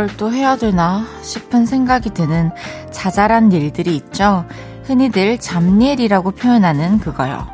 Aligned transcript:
이걸 0.00 0.16
또 0.16 0.32
해야 0.32 0.56
되나 0.56 1.04
싶은 1.20 1.66
생각이 1.66 2.14
드는 2.14 2.52
자잘한 2.90 3.52
일들이 3.52 3.94
있죠. 3.96 4.46
흔히들 4.84 5.38
잡일이라고 5.38 6.30
표현하는 6.30 7.00
그거요. 7.00 7.46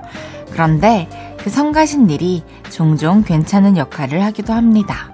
그런데 0.52 1.08
그 1.38 1.50
성가신 1.50 2.08
일이 2.08 2.44
종종 2.70 3.24
괜찮은 3.24 3.76
역할을 3.76 4.22
하기도 4.22 4.52
합니다. 4.52 5.10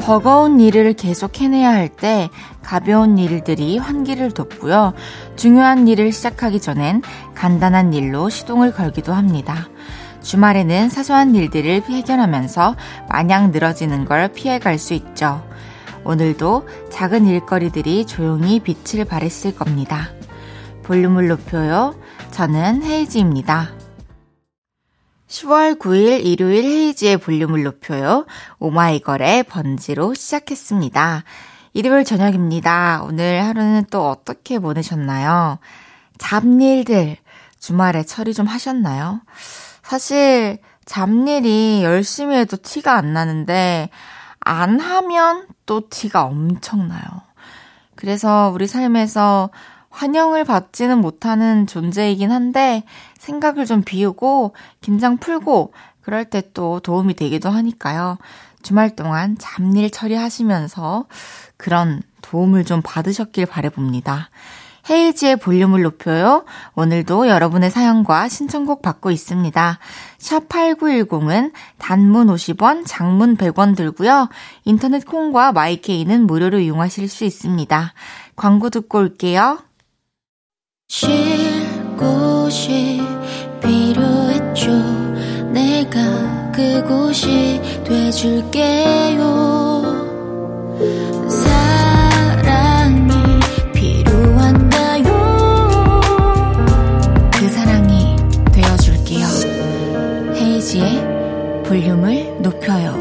버거운 0.00 0.58
일을 0.58 0.94
계속 0.94 1.40
해내야 1.40 1.70
할 1.70 1.88
때 1.88 2.28
가벼운 2.62 3.16
일들이 3.16 3.78
환기를 3.78 4.32
돋고요. 4.32 4.94
중요한 5.36 5.86
일을 5.86 6.10
시작하기 6.10 6.60
전엔 6.60 7.02
간단한 7.36 7.92
일로 7.92 8.28
시동을 8.28 8.72
걸기도 8.72 9.12
합니다. 9.12 9.68
주말에는 10.22 10.88
사소한 10.88 11.34
일들을 11.34 11.82
해결하면서 11.82 12.76
마냥 13.08 13.50
늘어지는 13.50 14.04
걸 14.04 14.28
피해갈 14.32 14.78
수 14.78 14.94
있죠. 14.94 15.46
오늘도 16.04 16.68
작은 16.90 17.26
일거리들이 17.26 18.06
조용히 18.06 18.60
빛을 18.60 19.04
발했을 19.04 19.54
겁니다. 19.54 20.08
볼륨을 20.82 21.28
높여요. 21.28 21.94
저는 22.30 22.82
헤이지입니다. 22.82 23.70
10월 25.28 25.78
9일 25.78 26.24
일요일 26.24 26.64
헤이지의 26.64 27.16
볼륨을 27.18 27.62
높여요. 27.62 28.26
오마이걸의 28.58 29.44
번지로 29.44 30.12
시작했습니다. 30.14 31.24
일요일 31.72 32.04
저녁입니다. 32.04 33.02
오늘 33.04 33.42
하루는 33.42 33.86
또 33.90 34.10
어떻게 34.10 34.58
보내셨나요? 34.58 35.58
잡일들 36.18 37.16
주말에 37.58 38.02
처리 38.02 38.34
좀 38.34 38.46
하셨나요? 38.46 39.22
사실 39.82 40.58
잡일이 40.84 41.82
열심히 41.82 42.36
해도 42.36 42.56
티가 42.56 42.94
안 42.94 43.12
나는데 43.12 43.90
안 44.40 44.80
하면 44.80 45.46
또 45.66 45.88
티가 45.88 46.24
엄청 46.24 46.88
나요. 46.88 47.02
그래서 47.94 48.50
우리 48.52 48.66
삶에서 48.66 49.50
환영을 49.90 50.44
받지는 50.44 50.98
못하는 50.98 51.66
존재이긴 51.66 52.32
한데 52.32 52.84
생각을 53.18 53.66
좀 53.66 53.82
비우고 53.82 54.54
긴장 54.80 55.18
풀고 55.18 55.72
그럴 56.00 56.24
때 56.24 56.42
또 56.54 56.80
도움이 56.80 57.14
되기도 57.14 57.50
하니까요. 57.50 58.18
주말 58.62 58.94
동안 58.96 59.36
잡일 59.38 59.90
처리하시면서 59.90 61.06
그런 61.56 62.02
도움을 62.22 62.64
좀 62.64 62.80
받으셨길 62.82 63.46
바래봅니다. 63.46 64.30
헤이지의 64.90 65.36
볼륨을 65.36 65.82
높여요. 65.82 66.44
오늘도 66.74 67.28
여러분의 67.28 67.70
사연과 67.70 68.28
신청곡 68.28 68.82
받고 68.82 69.10
있습니다. 69.10 69.78
샵 70.18 70.48
8910은 70.48 71.52
단문 71.78 72.26
50원, 72.28 72.84
장문 72.86 73.36
100원 73.36 73.76
들고요. 73.76 74.28
인터넷 74.64 75.04
콩과 75.06 75.52
마이케이는 75.52 76.26
무료로 76.26 76.58
이용하실 76.58 77.08
수 77.08 77.24
있습니다. 77.24 77.94
광고 78.36 78.70
듣고 78.70 78.98
올게요. 78.98 79.58
쉴 80.88 81.10
곳이 81.96 83.00
필요했죠. 83.62 84.70
내가 85.52 86.50
그곳이 86.52 87.60
돼줄게요. 87.84 89.51
헤이지의 100.72 101.62
볼륨을 101.64 102.40
높여요. 102.40 102.96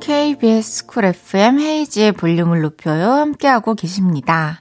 KBS 0.00 0.86
쿨 0.86 1.06
FM 1.06 1.58
헤이지의 1.58 2.12
볼륨을 2.12 2.62
높여요. 2.62 3.10
함께하고 3.10 3.74
계십니다. 3.74 4.60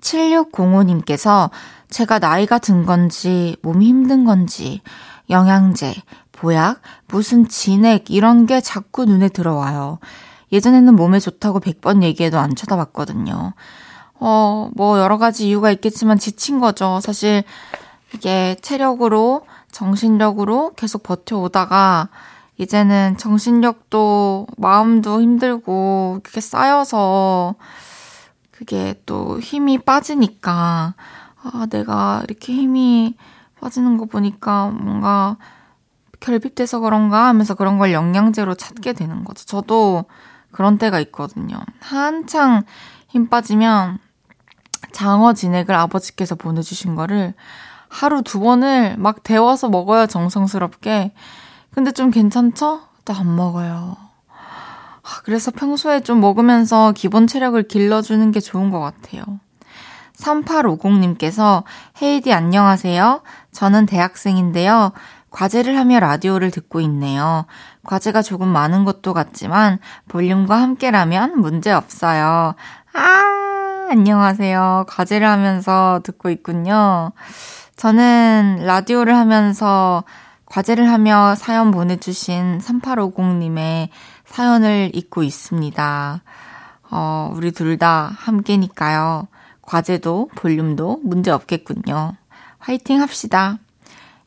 7605님께서 0.00 1.50
제가 1.90 2.20
나이가 2.20 2.58
든 2.58 2.86
건지, 2.86 3.56
몸이 3.62 3.88
힘든 3.88 4.24
건지, 4.24 4.82
영양제, 5.30 5.94
보약, 6.30 6.80
무슨 7.08 7.48
진액, 7.48 8.10
이런 8.10 8.46
게 8.46 8.60
자꾸 8.60 9.04
눈에 9.04 9.28
들어와요. 9.30 9.98
예전에는 10.52 10.94
몸에 10.94 11.18
좋다고 11.18 11.58
100번 11.58 12.04
얘기해도 12.04 12.38
안 12.38 12.54
쳐다봤거든요. 12.54 13.54
어, 14.28 14.70
뭐 14.74 14.98
여러 14.98 15.18
가지 15.18 15.46
이유가 15.46 15.70
있겠지만 15.70 16.18
지친 16.18 16.58
거죠. 16.58 16.98
사실 17.00 17.44
이게 18.12 18.56
체력으로, 18.60 19.46
정신력으로 19.70 20.72
계속 20.74 21.04
버텨오다가 21.04 22.08
이제는 22.58 23.18
정신력도 23.18 24.48
마음도 24.56 25.22
힘들고 25.22 26.22
그게 26.24 26.40
쌓여서 26.40 27.54
그게 28.50 29.00
또 29.06 29.38
힘이 29.38 29.78
빠지니까 29.78 30.94
아, 31.44 31.66
내가 31.70 32.22
이렇게 32.24 32.52
힘이 32.52 33.14
빠지는 33.60 33.96
거 33.96 34.06
보니까 34.06 34.70
뭔가 34.70 35.36
결핍돼서 36.18 36.80
그런가 36.80 37.28
하면서 37.28 37.54
그런 37.54 37.78
걸 37.78 37.92
영양제로 37.92 38.56
찾게 38.56 38.94
되는 38.94 39.22
거죠. 39.22 39.44
저도 39.44 40.06
그런 40.50 40.78
때가 40.78 40.98
있거든요. 40.98 41.58
한창 41.78 42.64
힘 43.06 43.28
빠지면 43.28 44.00
장어 44.92 45.34
진액을 45.34 45.74
아버지께서 45.74 46.34
보내주신 46.34 46.94
거를 46.94 47.34
하루 47.88 48.22
두 48.22 48.40
번을 48.40 48.96
막 48.98 49.22
데워서 49.22 49.68
먹어야 49.68 50.06
정성스럽게 50.06 51.12
근데 51.70 51.92
좀 51.92 52.10
괜찮죠? 52.10 52.80
또 53.04 53.14
안 53.14 53.34
먹어요. 53.36 53.96
아, 55.02 55.20
그래서 55.24 55.52
평소에 55.52 56.00
좀 56.00 56.20
먹으면서 56.20 56.92
기본 56.92 57.26
체력을 57.26 57.62
길러주는 57.62 58.32
게 58.32 58.40
좋은 58.40 58.70
것 58.70 58.80
같아요. 58.80 59.22
3850님께서 60.16 61.62
헤이디 62.02 62.32
안녕하세요. 62.32 63.22
저는 63.52 63.86
대학생인데요. 63.86 64.92
과제를 65.30 65.78
하며 65.78 66.00
라디오를 66.00 66.50
듣고 66.50 66.80
있네요. 66.80 67.46
과제가 67.84 68.22
조금 68.22 68.48
많은 68.48 68.84
것도 68.84 69.12
같지만 69.14 69.78
볼륨과 70.08 70.60
함께라면 70.60 71.40
문제 71.40 71.70
없어요. 71.70 72.54
아, 72.94 73.65
안녕하세요. 73.88 74.86
과제를 74.88 75.28
하면서 75.28 76.00
듣고 76.02 76.28
있군요. 76.30 77.12
저는 77.76 78.62
라디오를 78.64 79.14
하면서 79.14 80.02
과제를 80.46 80.90
하며 80.90 81.36
사연 81.36 81.70
보내주신 81.70 82.58
3850님의 82.58 83.88
사연을 84.24 84.90
읽고 84.92 85.22
있습니다. 85.22 86.22
어, 86.90 87.32
우리 87.34 87.52
둘 87.52 87.78
다 87.78 88.10
함께니까요. 88.16 89.28
과제도 89.62 90.30
볼륨도 90.34 91.00
문제 91.04 91.30
없겠군요. 91.30 92.14
화이팅 92.58 93.00
합시다. 93.00 93.58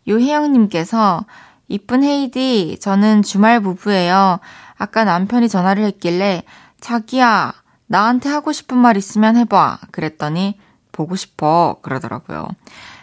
요혜영님께서 0.07 1.25
이쁜 1.67 2.03
헤이디, 2.03 2.77
저는 2.79 3.23
주말 3.23 3.59
부부예요. 3.59 4.39
아까 4.77 5.03
남편이 5.03 5.49
전화를 5.49 5.83
했길래 5.83 6.43
자기야, 6.79 7.53
나한테 7.89 8.29
하고 8.29 8.51
싶은 8.51 8.77
말 8.77 8.97
있으면 8.97 9.35
해봐. 9.35 9.79
그랬더니 9.91 10.57
보고 10.91 11.15
싶어. 11.15 11.77
그러더라고요. 11.81 12.47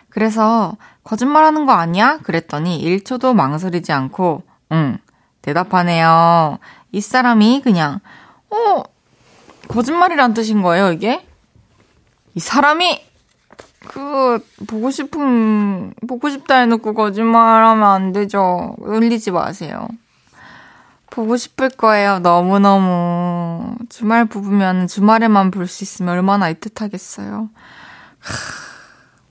그래서 0.09 0.77
거짓말하는 1.03 1.67
거 1.67 1.73
아니야? 1.73 2.19
그랬더니 2.19 2.83
1초도 2.83 3.35
망설이지 3.35 3.93
않고 3.93 4.45
응 4.73 4.99
대답하네요. 5.43 6.59
이 6.93 7.01
사람이 7.01 7.63
그냥 7.63 7.99
어 8.49 8.83
거짓말이란 9.69 10.35
뜻인 10.35 10.63
거예요 10.63 10.93
이게? 10.93 11.27
이 12.35 12.41
사람이 12.41 13.05
그 13.89 14.39
보고 14.69 14.91
싶은 14.91 15.95
보고 16.07 16.31
싶다 16.31 16.59
해놓고 16.59 16.95
거짓말하면 16.95 17.85
안 17.85 18.13
되죠. 18.13 18.77
울리지 18.79 19.33
마세요. 19.33 19.89
보고 21.17 21.39
싶을 21.39 21.71
거예요. 21.71 22.19
너무너무. 22.19 23.75
주말 23.89 24.27
부부면 24.27 24.87
주말에만 24.87 25.51
볼 25.51 25.67
수 25.67 25.83
있으면 25.83 26.13
얼마나 26.13 26.53
애틋하겠어요. 26.53 27.49
하, 28.19 28.35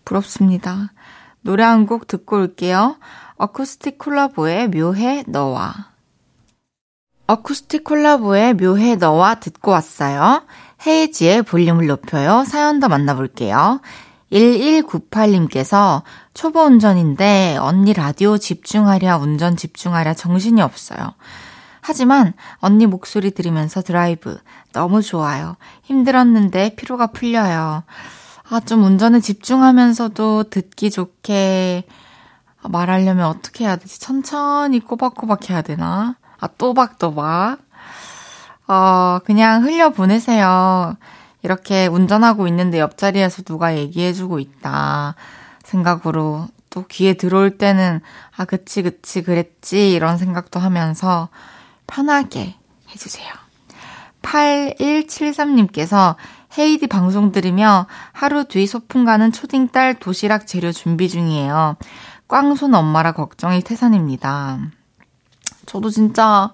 부럽습니다. 0.04 0.92
노래 1.42 1.64
한 1.64 1.86
곡 1.86 2.08
듣고 2.08 2.38
올게요. 2.38 2.98
어쿠스틱 3.38 4.00
콜라보의 4.00 4.70
묘해 4.70 5.26
너와. 5.28 5.74
어쿠스틱 7.28 7.84
콜라보의 7.84 8.56
묘해 8.56 8.96
너와 8.96 9.36
듣고 9.36 9.70
왔어요. 9.70 10.44
헤이지의 10.88 11.44
볼륨을 11.44 11.86
높여요. 11.86 12.46
사연 12.48 12.80
더 12.80 12.88
만나볼게요. 12.88 13.80
1198님께서 14.32 16.02
초보 16.34 16.62
운전인데 16.62 17.58
언니 17.60 17.94
라디오 17.94 18.40
집중하랴 18.40 19.18
운전 19.18 19.56
집중하랴 19.56 20.16
정신이 20.16 20.62
없어요. 20.64 21.14
하지만 21.88 22.34
언니 22.56 22.88
목소리 22.88 23.30
들으면서 23.30 23.84
드라이브 23.84 24.40
너무 24.74 25.04
좋아요. 25.04 25.56
힘들었는데 25.84 26.74
피로가 26.76 27.08
풀려요. 27.08 27.84
아, 28.50 28.60
좀 28.62 28.84
운전에 28.84 29.20
집중하면서도 29.20 30.46
듣기 30.46 30.90
좋게 30.90 31.84
말하려면 32.64 33.28
어떻게 33.28 33.66
해야 33.66 33.76
되지? 33.76 34.00
천천히 34.00 34.80
꼬박꼬박 34.80 35.52
해야 35.52 35.62
되나? 35.62 36.18
아, 36.40 36.48
또박또박. 36.48 37.60
어, 38.68 39.20
그냥 39.24 39.64
흘려보내세요. 39.64 40.98
이렇게 41.44 41.86
운전하고 41.86 42.48
있는데 42.48 42.80
옆자리에서 42.80 43.44
누가 43.44 43.78
얘기해주고 43.78 44.40
있다. 44.40 45.14
생각으로 45.64 46.48
또 46.72 46.86
귀에 46.88 47.14
들어올 47.14 47.60
때는, 47.60 48.02
아, 48.36 48.46
그치, 48.46 48.82
그치, 48.82 49.22
그랬지. 49.22 49.92
이런 49.92 50.18
생각도 50.18 50.60
하면서 50.60 51.30
편하게 51.88 52.56
해주세요. 52.90 53.28
8173님께서 54.22 56.16
헤이디 56.58 56.88
방송 56.88 57.32
들으며 57.32 57.88
하루 58.12 58.46
뒤 58.46 58.66
소풍 58.66 59.06
가는 59.06 59.32
초딩 59.32 59.70
딸 59.70 59.94
도시락 60.00 60.48
재료 60.48 60.72
준비 60.72 61.10
중이에요. 61.10 61.76
꽝손 62.28 62.74
엄마라 62.74 63.12
걱정이 63.12 63.62
태산입니다. 63.62 64.60
저도 65.66 65.90
진짜 65.90 66.52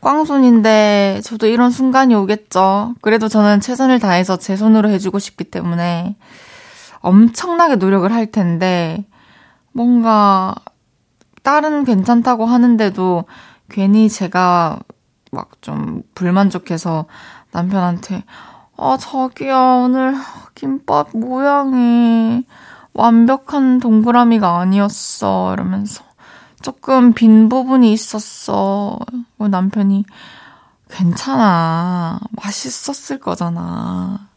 꽝손인데 0.00 1.20
저도 1.24 1.46
이런 1.46 1.70
순간이 1.70 2.14
오겠죠. 2.14 2.94
그래도 3.00 3.28
저는 3.28 3.60
최선을 3.60 3.98
다해서 3.98 4.36
제 4.38 4.56
손으로 4.56 4.88
해주고 4.90 5.18
싶기 5.18 5.44
때문에 5.44 6.16
엄청나게 7.00 7.76
노력을 7.76 8.10
할 8.12 8.30
텐데 8.30 9.04
뭔가 9.72 10.54
딸은 11.42 11.84
괜찮다고 11.84 12.46
하는데도 12.46 13.24
괜히 13.70 14.08
제가 14.08 14.80
막 15.30 15.50
좀 15.60 16.02
불만족해서 16.14 17.06
남편한테 17.52 18.24
아 18.76 18.96
자기야 18.98 19.58
오늘 19.84 20.14
김밥 20.54 21.16
모양이 21.16 22.44
완벽한 22.94 23.78
동그라미가 23.80 24.58
아니었어 24.58 25.52
이러면서 25.52 26.08
조금 26.62 27.12
빈 27.12 27.48
부분이 27.48 27.92
있었어. 27.92 28.98
남편이 29.38 30.04
괜찮아. 30.90 32.18
맛있었을 32.32 33.20
거잖아. 33.20 34.28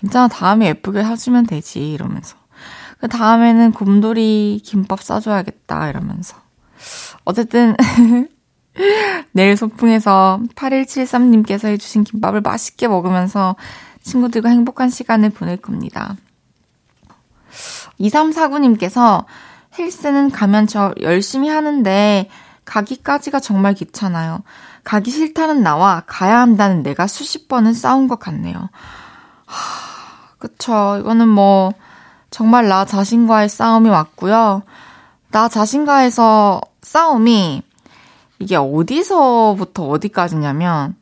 괜찮아. 0.00 0.28
다음에 0.28 0.66
예쁘게 0.68 1.02
해주면 1.02 1.46
되지. 1.46 1.92
이러면서. 1.92 2.36
그 3.00 3.08
다음에는 3.08 3.72
곰돌이 3.72 4.60
김밥 4.64 5.02
싸줘야겠다. 5.02 5.88
이러면서. 5.88 6.36
어쨌든, 7.24 7.74
내일 9.32 9.56
소풍에서 9.56 10.40
8173님께서 10.54 11.68
해주신 11.68 12.04
김밥을 12.04 12.40
맛있게 12.40 12.88
먹으면서 12.88 13.56
친구들과 14.02 14.48
행복한 14.50 14.90
시간을 14.90 15.30
보낼 15.30 15.56
겁니다. 15.56 16.16
2349님께서 18.00 19.24
헬스는 19.78 20.30
가면 20.30 20.66
저 20.66 20.94
열심히 21.00 21.48
하는데 21.48 22.28
가기까지가 22.64 23.40
정말 23.40 23.74
귀찮아요. 23.74 24.42
가기 24.84 25.10
싫다는 25.10 25.62
나와 25.62 26.02
가야 26.06 26.40
한다는 26.40 26.82
내가 26.82 27.06
수십 27.06 27.48
번은 27.48 27.74
싸운 27.74 28.08
것 28.08 28.18
같네요. 28.18 28.68
하, 29.46 30.36
그쵸. 30.38 30.98
이거는 31.00 31.28
뭐, 31.28 31.72
정말 32.30 32.68
나 32.68 32.84
자신과의 32.84 33.48
싸움이 33.48 33.88
왔고요. 33.88 34.62
나 35.30 35.48
자신과에서 35.48 36.60
싸움이 36.82 37.62
이게 38.38 38.56
어디서부터 38.56 39.88
어디까지냐면 39.88 40.96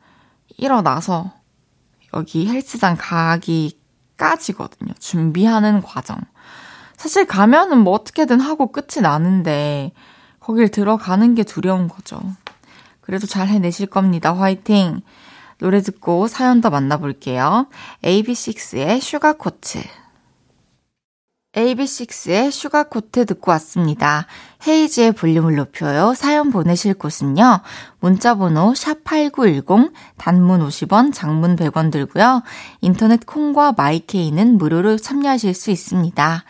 일어나서 0.57 1.33
여기 2.13 2.47
헬스장 2.47 2.95
가기까지거든요. 2.97 4.93
준비하는 4.99 5.81
과정. 5.81 6.17
사실 6.95 7.25
가면은 7.25 7.79
뭐 7.79 7.93
어떻게든 7.93 8.39
하고 8.39 8.71
끝이 8.71 9.01
나는데 9.01 9.91
거길 10.39 10.69
들어가는 10.69 11.35
게 11.35 11.43
두려운 11.43 11.87
거죠. 11.87 12.21
그래도 13.01 13.27
잘 13.27 13.47
해내실 13.47 13.87
겁니다. 13.87 14.33
화이팅! 14.33 15.01
노래 15.57 15.81
듣고 15.81 16.27
사연 16.27 16.61
더 16.61 16.69
만나볼게요. 16.69 17.67
AB6IX의 18.03 19.01
Sugarcoat. 19.01 19.79
AB6IX의 21.55 22.51
Sugarcoat 22.51 23.25
듣고 23.25 23.51
왔습니다. 23.51 24.27
헤이즈의 24.67 25.13
볼륨을 25.13 25.55
높여요. 25.55 26.13
사연 26.15 26.51
보내실 26.51 26.93
곳은요. 26.95 27.61
문자번호 27.99 28.73
샵8910, 28.73 29.91
단문 30.17 30.67
50원, 30.67 31.13
장문 31.13 31.55
100원 31.55 31.91
들고요. 31.91 32.43
인터넷 32.81 33.25
콩과 33.25 33.73
마이케이는 33.77 34.57
무료로 34.57 34.97
참여하실 34.97 35.53
수 35.53 35.71
있습니다. 35.71 36.43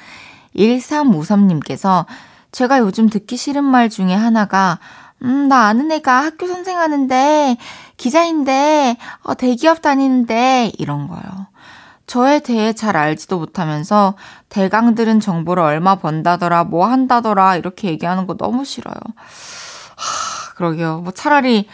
1353님께서 0.55 2.05
제가 2.51 2.79
요즘 2.79 3.09
듣기 3.09 3.37
싫은 3.37 3.63
말 3.63 3.89
중에 3.89 4.13
하나가 4.13 4.79
음, 5.23 5.47
나 5.47 5.67
아는 5.67 5.91
애가 5.91 6.23
학교 6.25 6.45
선생하는데, 6.45 7.57
기자인데, 7.97 8.97
어, 9.23 9.33
대기업 9.33 9.81
다니는데, 9.81 10.73
이런 10.77 11.07
거요. 11.07 11.21
저에 12.07 12.39
대해 12.39 12.73
잘 12.73 12.95
알지도 12.97 13.39
못하면서 13.39 14.15
대강들은 14.49 15.19
정보를 15.19 15.63
얼마 15.63 15.95
번다더라, 15.95 16.65
뭐 16.65 16.85
한다더라, 16.87 17.55
이렇게 17.57 17.89
얘기하는 17.89 18.27
거 18.27 18.35
너무 18.37 18.63
싫어요. 18.63 18.95
하, 19.95 20.53
그러게요. 20.55 20.99
뭐 20.99 21.11
차라리 21.11 21.67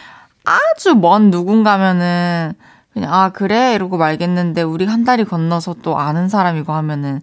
아주 0.45 0.95
먼 0.95 1.29
누군가면은, 1.31 2.53
그냥, 2.93 3.13
아, 3.13 3.29
그래? 3.29 3.73
이러고 3.75 3.97
말겠는데, 3.97 4.63
우리 4.63 4.85
한 4.85 5.03
달이 5.03 5.25
건너서 5.25 5.75
또 5.81 5.97
아는 5.97 6.29
사람이고 6.29 6.71
하면은, 6.73 7.21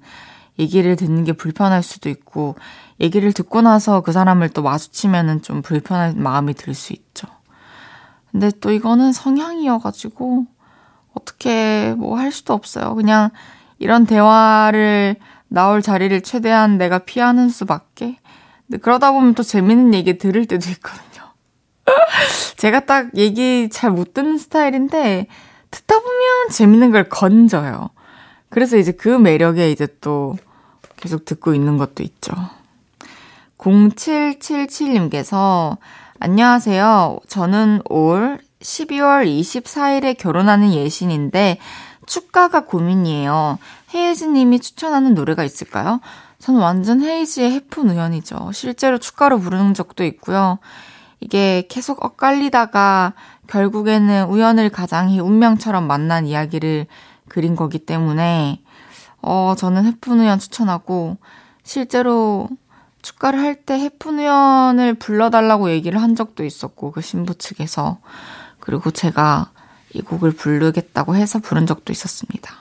얘기를 0.58 0.96
듣는 0.96 1.24
게 1.24 1.32
불편할 1.32 1.82
수도 1.82 2.08
있고, 2.08 2.56
얘기를 3.00 3.32
듣고 3.32 3.60
나서 3.62 4.00
그 4.00 4.12
사람을 4.12 4.50
또 4.50 4.62
마주치면은 4.62 5.42
좀 5.42 5.62
불편한 5.62 6.20
마음이 6.20 6.54
들 6.54 6.74
수 6.74 6.92
있죠. 6.92 7.28
근데 8.30 8.50
또 8.60 8.70
이거는 8.70 9.12
성향이어가지고, 9.12 10.46
어떻게 11.18 11.94
뭐 11.96 12.16
할 12.16 12.32
수도 12.32 12.54
없어요. 12.54 12.94
그냥 12.94 13.30
이런 13.78 14.06
대화를 14.06 15.16
나올 15.48 15.82
자리를 15.82 16.20
최대한 16.22 16.78
내가 16.78 16.98
피하는 16.98 17.48
수밖에. 17.48 18.18
근데 18.66 18.78
그러다 18.80 19.12
보면 19.12 19.34
또 19.34 19.42
재밌는 19.42 19.94
얘기 19.94 20.18
들을 20.18 20.46
때도 20.46 20.68
있거든요. 20.70 21.28
제가 22.56 22.80
딱 22.80 23.16
얘기 23.16 23.68
잘 23.70 23.90
못 23.90 24.12
듣는 24.14 24.38
스타일인데, 24.38 25.26
듣다 25.70 25.98
보면 25.98 26.48
재밌는 26.50 26.90
걸 26.90 27.08
건져요. 27.08 27.90
그래서 28.50 28.76
이제 28.76 28.92
그 28.92 29.08
매력에 29.08 29.70
이제 29.70 29.86
또 30.00 30.36
계속 30.96 31.24
듣고 31.24 31.54
있는 31.54 31.78
것도 31.78 32.02
있죠. 32.02 32.32
0777님께서 33.58 35.76
안녕하세요. 36.20 37.20
저는 37.28 37.82
올 37.88 38.38
12월 38.60 39.26
24일에 39.26 40.16
결혼하는 40.16 40.72
예신인데 40.72 41.58
축가가 42.06 42.64
고민이에요. 42.64 43.58
헤이즈 43.94 44.24
님이 44.24 44.60
추천하는 44.60 45.14
노래가 45.14 45.44
있을까요? 45.44 46.00
저는 46.38 46.60
완전 46.60 47.02
헤이즈의 47.02 47.52
해픈 47.52 47.90
우연이죠. 47.90 48.52
실제로 48.52 48.98
축가로 48.98 49.38
부르는 49.38 49.74
적도 49.74 50.04
있고요. 50.04 50.58
이게 51.20 51.66
계속 51.68 52.04
엇갈리다가 52.04 53.14
결국에는 53.48 54.26
우연을 54.26 54.70
가장히 54.70 55.20
운명처럼 55.20 55.86
만난 55.86 56.26
이야기를 56.26 56.86
그린 57.28 57.56
거기 57.56 57.78
때문에 57.78 58.60
어, 59.20 59.54
저는 59.56 59.84
해프누연 59.84 60.38
추천하고, 60.38 61.16
실제로 61.62 62.48
축가를 63.02 63.40
할 63.40 63.64
때 63.64 63.74
해프누연을 63.78 64.94
불러달라고 64.94 65.70
얘기를 65.70 66.00
한 66.00 66.14
적도 66.14 66.44
있었고, 66.44 66.92
그 66.92 67.00
신부 67.00 67.34
측에서. 67.34 67.98
그리고 68.68 68.90
제가 68.90 69.50
이 69.94 70.02
곡을 70.02 70.32
부르겠다고 70.32 71.16
해서 71.16 71.38
부른 71.38 71.66
적도 71.66 71.90
있었습니다. 71.90 72.52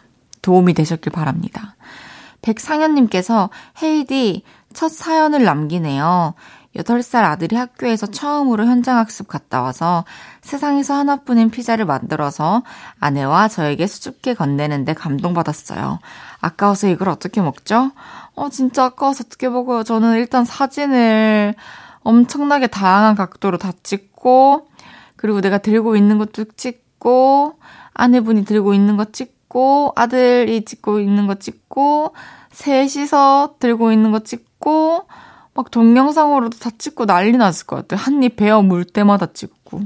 도움이 0.42 0.74
되셨길 0.74 1.12
바랍니다. 1.12 1.76
백상현님께서 2.42 3.50
헤이디 3.84 4.44
첫 4.74 4.88
사연을 4.88 5.44
남기네요. 5.44 6.34
8살 6.78 7.26
아들이 7.26 7.58
학교에서 7.58 8.08
처음으로 8.08 8.68
현장학습 8.68 9.28
갔다 9.28 9.62
와서 9.62 10.06
세상에서 10.40 10.94
하나뿐인 10.94 11.50
피자를 11.50 11.84
만들어서 11.84 12.64
아내와 13.02 13.50
저에게 13.50 13.86
수줍게 13.86 14.36
건네는데 14.36 14.94
감동받았어요. 14.94 16.00
아까워서 16.40 16.88
이걸 16.88 17.10
어떻게 17.10 17.42
먹죠? 17.42 17.92
어, 18.34 18.48
진짜 18.50 18.86
아까워서 18.86 19.26
어떻게 19.26 19.50
먹어요? 19.50 19.84
저는 19.84 20.16
일단 20.16 20.46
사진을 20.46 21.54
엄청나게 22.04 22.68
다양한 22.68 23.16
각도로 23.16 23.58
다 23.58 23.74
찍고, 23.84 24.70
그리고 25.18 25.42
내가 25.42 25.58
들고 25.58 25.96
있는 25.98 26.18
것도 26.18 26.46
찍고, 26.56 27.60
아내분이 27.94 28.46
들고 28.46 28.74
있는 28.74 28.96
거 28.98 29.06
찍고, 29.06 29.94
아들이 29.96 30.64
찍고 30.64 31.00
있는 31.00 31.28
거 31.28 31.36
찍고, 31.36 32.14
셋이서 32.52 33.56
들고 33.60 33.92
있는 33.92 34.12
거 34.12 34.20
찍고, 34.20 35.08
막 35.54 35.72
동영상으로도 35.72 36.60
다 36.60 36.70
찍고 36.78 37.06
난리 37.08 37.32
났을 37.34 37.66
것 37.66 37.78
같아요. 37.78 38.00
한 38.00 38.22
입 38.24 38.36
베어 38.36 38.62
물 38.62 38.86
때마다 38.86 39.26
찍고. 39.34 39.82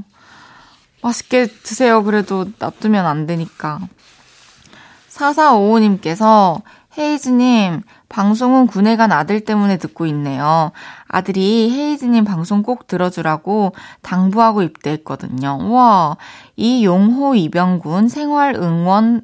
맛있게 1.02 1.46
드세요. 1.46 2.04
그래도 2.04 2.46
놔두면 2.58 3.06
안 3.06 3.26
되니까. 3.26 3.80
4455님께서 5.08 6.60
헤이즈님, 6.98 7.82
방송은 8.10 8.66
군에 8.66 8.96
간 8.96 9.12
아들 9.12 9.40
때문에 9.40 9.78
듣고 9.78 10.04
있네요. 10.06 10.72
아들이 11.08 11.70
헤이즈님 11.70 12.24
방송 12.24 12.62
꼭 12.62 12.86
들어주라고 12.86 13.74
당부하고 14.02 14.62
입대했거든요. 14.62 15.72
와, 15.72 16.16
이 16.56 16.84
용호 16.84 17.34
이병군 17.34 18.08
생활 18.08 18.54
응원, 18.56 19.22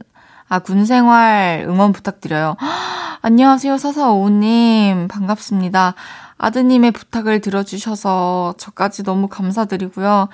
아, 0.48 0.60
군 0.60 0.86
생활 0.86 1.66
응원 1.68 1.92
부탁드려요. 1.92 2.56
안녕하세요, 3.20 3.76
사사오우님. 3.76 5.08
반갑습니다. 5.08 5.94
아드님의 6.38 6.92
부탁을 6.92 7.40
들어주셔서 7.40 8.54
저까지 8.56 9.02
너무 9.02 9.28
감사드리고요. 9.28 10.28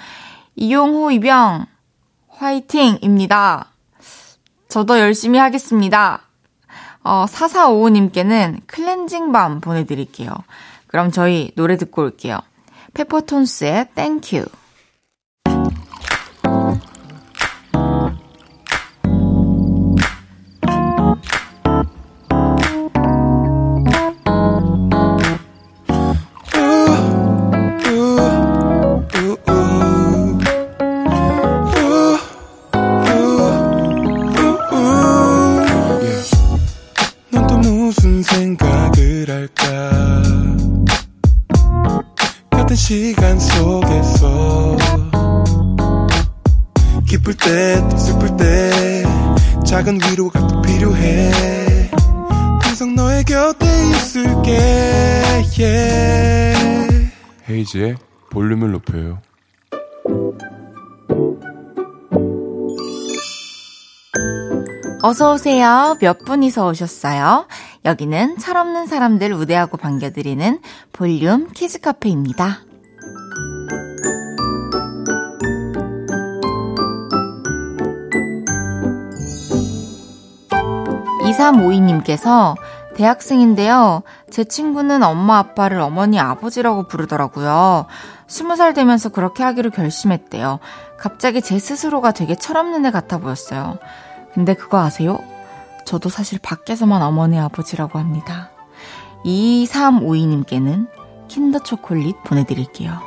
이용호 0.55 1.11
이병, 1.11 1.67
화이팅입니다. 2.29 3.73
저도 4.69 5.01
열심히 5.01 5.41
하겠습니다. 5.41 6.21
어, 7.05 7.27
4455님께는 7.27 8.61
클렌징 8.67 9.31
밤 9.31 9.61
보내드릴게요. 9.61 10.31
그럼 10.87 11.11
저희 11.11 11.53
노래 11.55 11.77
듣고 11.77 12.03
올게요. 12.03 12.39
페퍼톤스의 12.95 13.89
땡큐. 13.95 14.45
볼륨을 58.85 59.19
높여요. 59.19 59.19
어서 65.03 65.35
오세요. 65.35 65.97
몇 66.01 66.19
분이서 66.25 66.67
오셨어요? 66.69 67.47
여기는 67.85 68.39
철없는 68.39 68.87
사람들 68.87 69.35
우대하고 69.35 69.77
반겨드리는 69.77 70.61
볼륨 70.93 71.51
키즈 71.53 71.79
카페입니다. 71.81 72.61
2352님께서 81.25 82.55
대학생인데요. 82.95 84.03
제 84.31 84.45
친구는 84.45 85.03
엄마 85.03 85.39
아빠를 85.39 85.81
어머니 85.81 86.19
아버지라고 86.19 86.85
부르더라고요. 86.85 87.87
스무 88.35 88.57
살 88.57 88.75
되면서 88.75 89.11
그렇게 89.11 89.45
하기로 89.45 89.71
결심했대요. 89.71 90.59
갑자기 90.99 91.41
제 91.41 91.61
스스로가 91.61 92.11
되게 92.11 92.35
철없는 92.35 92.85
애 92.85 92.91
같아 92.91 93.19
보였어요. 93.19 93.79
근데 94.33 94.55
그거 94.55 94.81
아세요? 94.81 95.21
저도 95.87 96.09
사실 96.09 96.41
밖에서만 96.41 97.01
어머니 97.01 97.39
아버지라고 97.39 98.01
합니다. 98.01 98.51
2352님께는 99.25 100.89
킨더 101.29 101.61
초콜릿 101.61 102.17
보내드릴게요. 102.25 102.99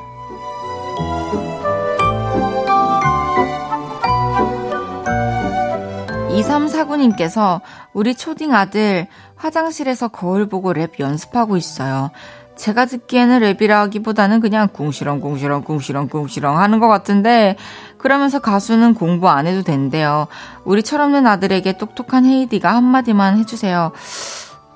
2349님께서 6.29 7.59
우리 7.91 8.15
초딩 8.15 8.53
아들 8.53 9.07
화장실에서 9.35 10.07
거울 10.07 10.47
보고 10.47 10.71
랩 10.71 11.01
연습하고 11.01 11.57
있어요. 11.57 12.11
제가 12.57 12.85
듣기에는 12.85 13.39
랩이라기보다는 13.41 14.41
그냥 14.41 14.67
궁시렁 14.71 15.21
궁시렁 15.21 15.63
궁시렁 15.63 16.07
궁시렁 16.09 16.57
하는 16.59 16.79
것 16.79 16.87
같은데 16.87 17.55
그러면서 17.97 18.39
가수는 18.39 18.93
공부 18.93 19.29
안 19.29 19.47
해도 19.47 19.61
된대요. 19.63 20.27
우리 20.65 20.83
철없는 20.83 21.25
아들에게 21.27 21.77
똑똑한 21.77 22.25
헤이디가 22.25 22.73
한마디만 22.75 23.37
해주세요. 23.37 23.91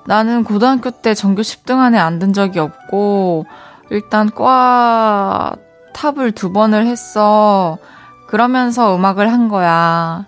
나는 0.06 0.42
고등학교 0.44 0.90
때 0.90 1.14
전교 1.14 1.42
10등 1.42 1.78
안에 1.78 1.98
안 1.98 2.18
든 2.18 2.32
적이 2.32 2.60
없고 2.60 3.46
일단 3.90 4.30
과 4.30 5.54
탑을 5.92 6.32
두 6.32 6.52
번을 6.52 6.86
했어. 6.86 7.78
그러면서 8.26 8.96
음악을 8.96 9.30
한 9.32 9.48
거야. 9.48 10.26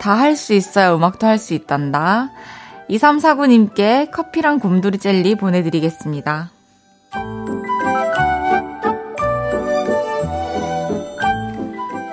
다 0.00 0.14
할 0.14 0.34
수 0.34 0.54
있어야 0.54 0.94
음악도 0.94 1.26
할 1.26 1.38
수 1.38 1.54
있단다. 1.54 2.30
2349님께 2.90 4.10
커피랑 4.10 4.58
곰돌이 4.58 4.98
젤리 4.98 5.36
보내드리겠습니다. 5.36 6.50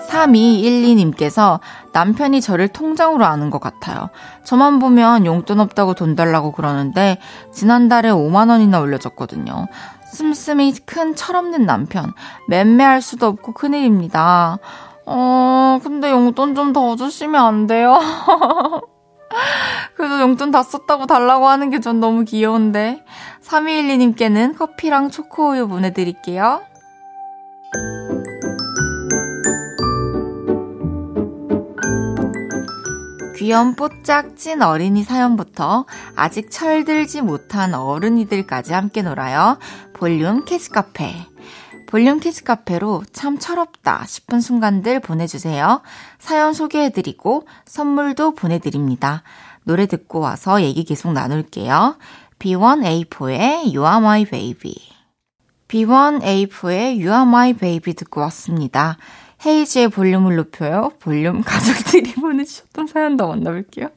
3212님께서 0.09 1.59
남편이 1.93 2.41
저를 2.41 2.67
통장으로 2.67 3.25
아는 3.25 3.49
것 3.49 3.59
같아요. 3.59 4.09
저만 4.43 4.79
보면 4.79 5.25
용돈 5.25 5.59
없다고 5.59 5.93
돈 5.93 6.15
달라고 6.15 6.51
그러는데 6.51 7.19
지난달에 7.53 8.09
5만 8.09 8.49
원이나 8.49 8.79
올려줬거든요. 8.79 9.67
씀씀이 10.11 10.73
큰 10.85 11.15
철없는 11.15 11.65
남편. 11.65 12.13
맴매할 12.47 13.01
수도 13.01 13.27
없고 13.27 13.53
큰일입니다. 13.53 14.59
어, 15.05 15.79
근데 15.83 16.11
용돈 16.11 16.55
좀 16.55 16.73
더 16.73 16.95
주시면 16.95 17.43
안 17.43 17.67
돼요? 17.67 17.97
그래도 19.95 20.19
용돈 20.19 20.51
다 20.51 20.63
썼다고 20.63 21.05
달라고 21.05 21.47
하는 21.47 21.69
게 21.69 21.79
전 21.79 21.99
너무 21.99 22.23
귀여운데. 22.25 23.03
3212님께는 23.43 24.57
커피랑 24.57 25.09
초코우유 25.09 25.67
보내드릴게요. 25.67 26.61
귀염 33.37 33.75
뽀짝 33.75 34.35
찐 34.35 34.61
어린이 34.63 35.03
사연부터 35.03 35.85
아직 36.15 36.49
철들지 36.49 37.21
못한 37.21 37.75
어른이들까지 37.75 38.73
함께 38.73 39.03
놀아요. 39.03 39.59
볼륨 39.93 40.43
키즈 40.43 40.78
카페. 40.78 41.13
볼륨 41.87 42.19
키즈 42.19 42.43
카페로 42.43 43.03
참 43.13 43.39
철없다 43.39 44.05
싶은 44.05 44.41
순간들 44.41 44.99
보내주세요. 44.99 45.81
사연 46.19 46.53
소개해드리고 46.53 47.47
선물도 47.65 48.35
보내드립니다. 48.35 49.23
노래 49.63 49.85
듣고 49.85 50.19
와서 50.19 50.61
얘기 50.61 50.83
계속 50.83 51.13
나눌게요. 51.13 51.97
B1A4의 52.39 53.73
You 53.73 53.85
Are 53.85 53.97
My 53.97 54.25
Baby. 54.25 54.75
B1A4의 55.67 56.99
You 56.99 57.07
Are 57.07 57.23
My 57.23 57.53
Baby 57.53 57.93
듣고 57.93 58.21
왔습니다. 58.21 58.97
헤이즈의 59.45 59.89
볼륨을 59.89 60.35
높여요. 60.35 60.91
볼륨 60.99 61.41
가족들이 61.41 62.13
보내주셨던 62.19 62.87
사연도 62.87 63.27
만나볼게요. 63.27 63.89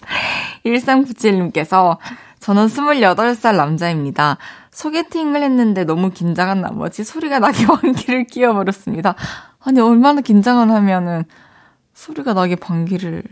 1397님께서 0.64 1.98
저는 2.40 2.66
28살 2.66 3.56
남자입니다. 3.56 4.38
소개팅을 4.70 5.42
했는데 5.42 5.84
너무 5.84 6.10
긴장한 6.10 6.62
나머지 6.62 7.04
소리가 7.04 7.38
나게 7.38 7.66
방귀를 7.68 8.24
끼워버렸습니다. 8.24 9.14
아니, 9.60 9.78
얼마나 9.80 10.22
긴장을 10.22 10.68
하면은 10.70 11.24
소리가 11.92 12.32
나게 12.32 12.56
방귀를 12.56 13.22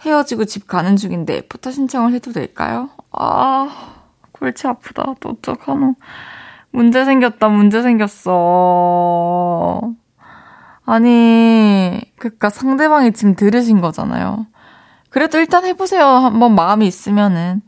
헤어지고 0.00 0.46
집 0.46 0.66
가는 0.66 0.96
중인데 0.96 1.42
포터 1.48 1.70
신청을 1.70 2.14
해도 2.14 2.32
될까요? 2.32 2.88
아, 3.12 3.68
골치 4.32 4.66
아프다. 4.66 5.14
또 5.20 5.30
어떡하노. 5.30 5.94
문제 6.70 7.04
생겼다, 7.04 7.48
문제 7.48 7.82
생겼어. 7.82 8.32
아니, 10.86 12.00
그니까 12.18 12.48
상대방이 12.48 13.12
지금 13.12 13.34
들으신 13.34 13.82
거잖아요. 13.82 14.46
그래도 15.10 15.38
일단 15.38 15.66
해보세요. 15.66 16.06
한번 16.06 16.54
마음이 16.54 16.86
있으면은. 16.86 17.60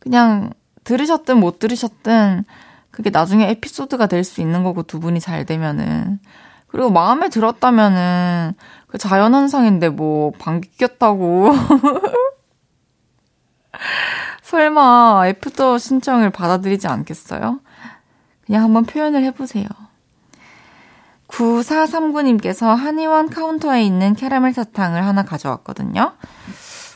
그냥 0.00 0.52
들으셨든 0.84 1.38
못 1.38 1.58
들으셨든 1.60 2.44
그게 2.90 3.10
나중에 3.10 3.48
에피소드가 3.50 4.06
될 4.06 4.24
수 4.24 4.40
있는 4.40 4.64
거고 4.64 4.82
두 4.82 4.98
분이 4.98 5.20
잘 5.20 5.46
되면은 5.46 6.18
그리고 6.66 6.90
마음에 6.90 7.28
들었다면은 7.28 8.54
그 8.88 8.98
자연 8.98 9.34
현상인데 9.34 9.90
뭐 9.90 10.32
방귀 10.38 10.70
꼈다고 10.78 11.52
설마 14.42 15.28
애프터 15.28 15.78
신청을 15.78 16.30
받아들이지 16.30 16.88
않겠어요? 16.88 17.60
그냥 18.44 18.64
한번 18.64 18.84
표현을 18.84 19.22
해보세요. 19.24 19.66
9439님께서 21.28 22.74
한의원 22.74 23.30
카운터에 23.30 23.84
있는 23.84 24.14
캐러멜 24.14 24.52
사탕을 24.52 25.06
하나 25.06 25.22
가져왔거든요. 25.22 26.12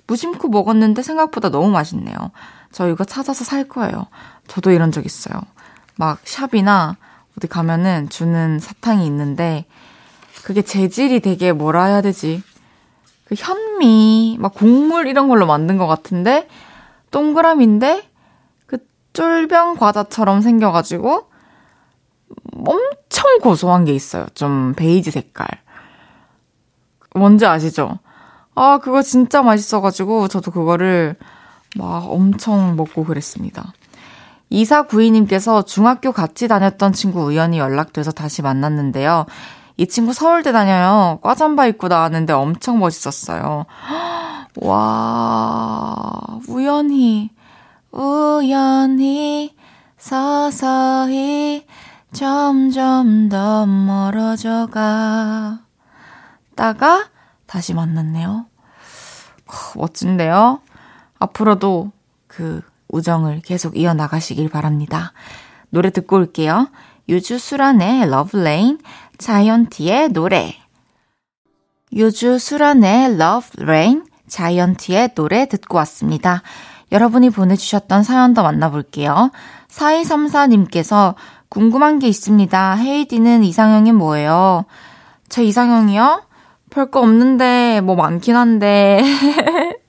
무심코 0.07 0.49
먹었는데 0.49 1.03
생각보다 1.03 1.51
너무 1.51 1.71
맛있네요. 1.71 2.17
저 2.75 2.89
이거 2.89 3.05
찾아서 3.05 3.45
살 3.45 3.69
거예요. 3.69 4.09
저도 4.49 4.73
이런 4.73 4.91
적 4.91 5.07
있어요. 5.07 5.41
막 5.95 6.19
샵이나 6.25 6.97
어디 7.39 7.47
가면은 7.47 8.09
주는 8.09 8.59
사탕이 8.59 9.07
있는데 9.07 9.65
그게 10.43 10.61
재질이 10.61 11.21
되게 11.21 11.53
뭐라 11.53 11.85
해야 11.85 12.03
되지? 12.03 12.43
그 13.27 13.37
현미, 13.39 14.39
막 14.41 14.55
곡물 14.55 15.07
이런 15.07 15.29
걸로 15.29 15.47
만든 15.47 15.79
것 15.79 15.87
같은데 15.87 16.49
동그라미인데 17.13 18.11
그 18.67 18.79
쫄병 19.13 19.77
과자처럼 19.77 20.41
생겨가지고 20.41 21.31
엄청 22.57 23.39
고소한 23.41 23.85
게 23.85 23.95
있어요. 23.95 24.27
좀 24.35 24.75
베이지 24.75 25.13
색깔. 25.13 25.47
뭔지 27.15 27.47
아시죠? 27.47 28.01
아, 28.57 28.79
그거 28.79 29.01
진짜 29.01 29.43
맛있어가지고 29.43 30.27
저도 30.27 30.51
그거를 30.51 31.17
막 31.75 32.11
엄청 32.11 32.77
먹고 32.77 33.05
그랬습니다. 33.05 33.73
이사 34.51 34.83
구이님께서 34.83 35.63
중학교 35.63 36.13
같이 36.13 36.49
다녔던 36.49 36.93
친구 36.93 37.25
우연히 37.25 37.59
연락돼서 37.59 38.13
다시 38.13 38.43
만났는데요. 38.43 39.27
이 39.77 39.87
친구 39.87 40.13
서울대 40.13 40.53
다녀요. 40.53 41.19
과잠바 41.23 41.67
입고 41.67 41.89
나왔는데 41.89 42.33
엄청 42.33 42.79
멋있었어요. 42.79 43.67
와, 44.63 46.39
우연히, 46.49 47.31
우연히, 47.91 49.57
서서히, 49.97 51.67
점점 52.13 53.29
더 53.29 53.67
멀어져 53.67 54.69
가. 54.71 55.59
다가 56.55 57.07
다시 57.47 57.75
만났네요. 57.75 58.47
멋진데요? 59.75 60.61
앞으로도 61.25 61.93
그 62.27 62.63
우정을 62.89 63.43
계속 63.43 63.77
이어나가시길 63.77 64.49
바랍니다. 64.49 65.13
노래 65.71 65.91
듣고 65.91 66.17
올게요. 66.17 66.69
유주 67.09 67.39
수란의 67.39 68.09
Love 68.09 68.40
Rain, 68.40 68.79
자이언티의 69.19 70.11
노래. 70.11 70.55
유주 71.93 72.39
수란의 72.39 73.19
Love 73.19 73.57
Rain, 73.57 74.05
자이언티의 74.29 75.15
노래 75.15 75.47
듣고 75.47 75.77
왔습니다. 75.79 76.43
여러분이 76.93 77.31
보내주셨던 77.31 78.05
사연 78.05 78.35
더 78.35 78.43
만나볼게요. 78.43 79.31
4234님께서 79.69 81.15
궁금한 81.49 81.99
게 81.99 82.09
있습니다. 82.09 82.75
헤이디는 82.77 83.45
이상형이 83.45 83.93
뭐예요? 83.93 84.65
제 85.29 85.45
이상형이요? 85.45 86.23
별거 86.71 87.01
없는데, 87.01 87.81
뭐 87.81 87.95
많긴 87.97 88.37
한데. 88.37 89.03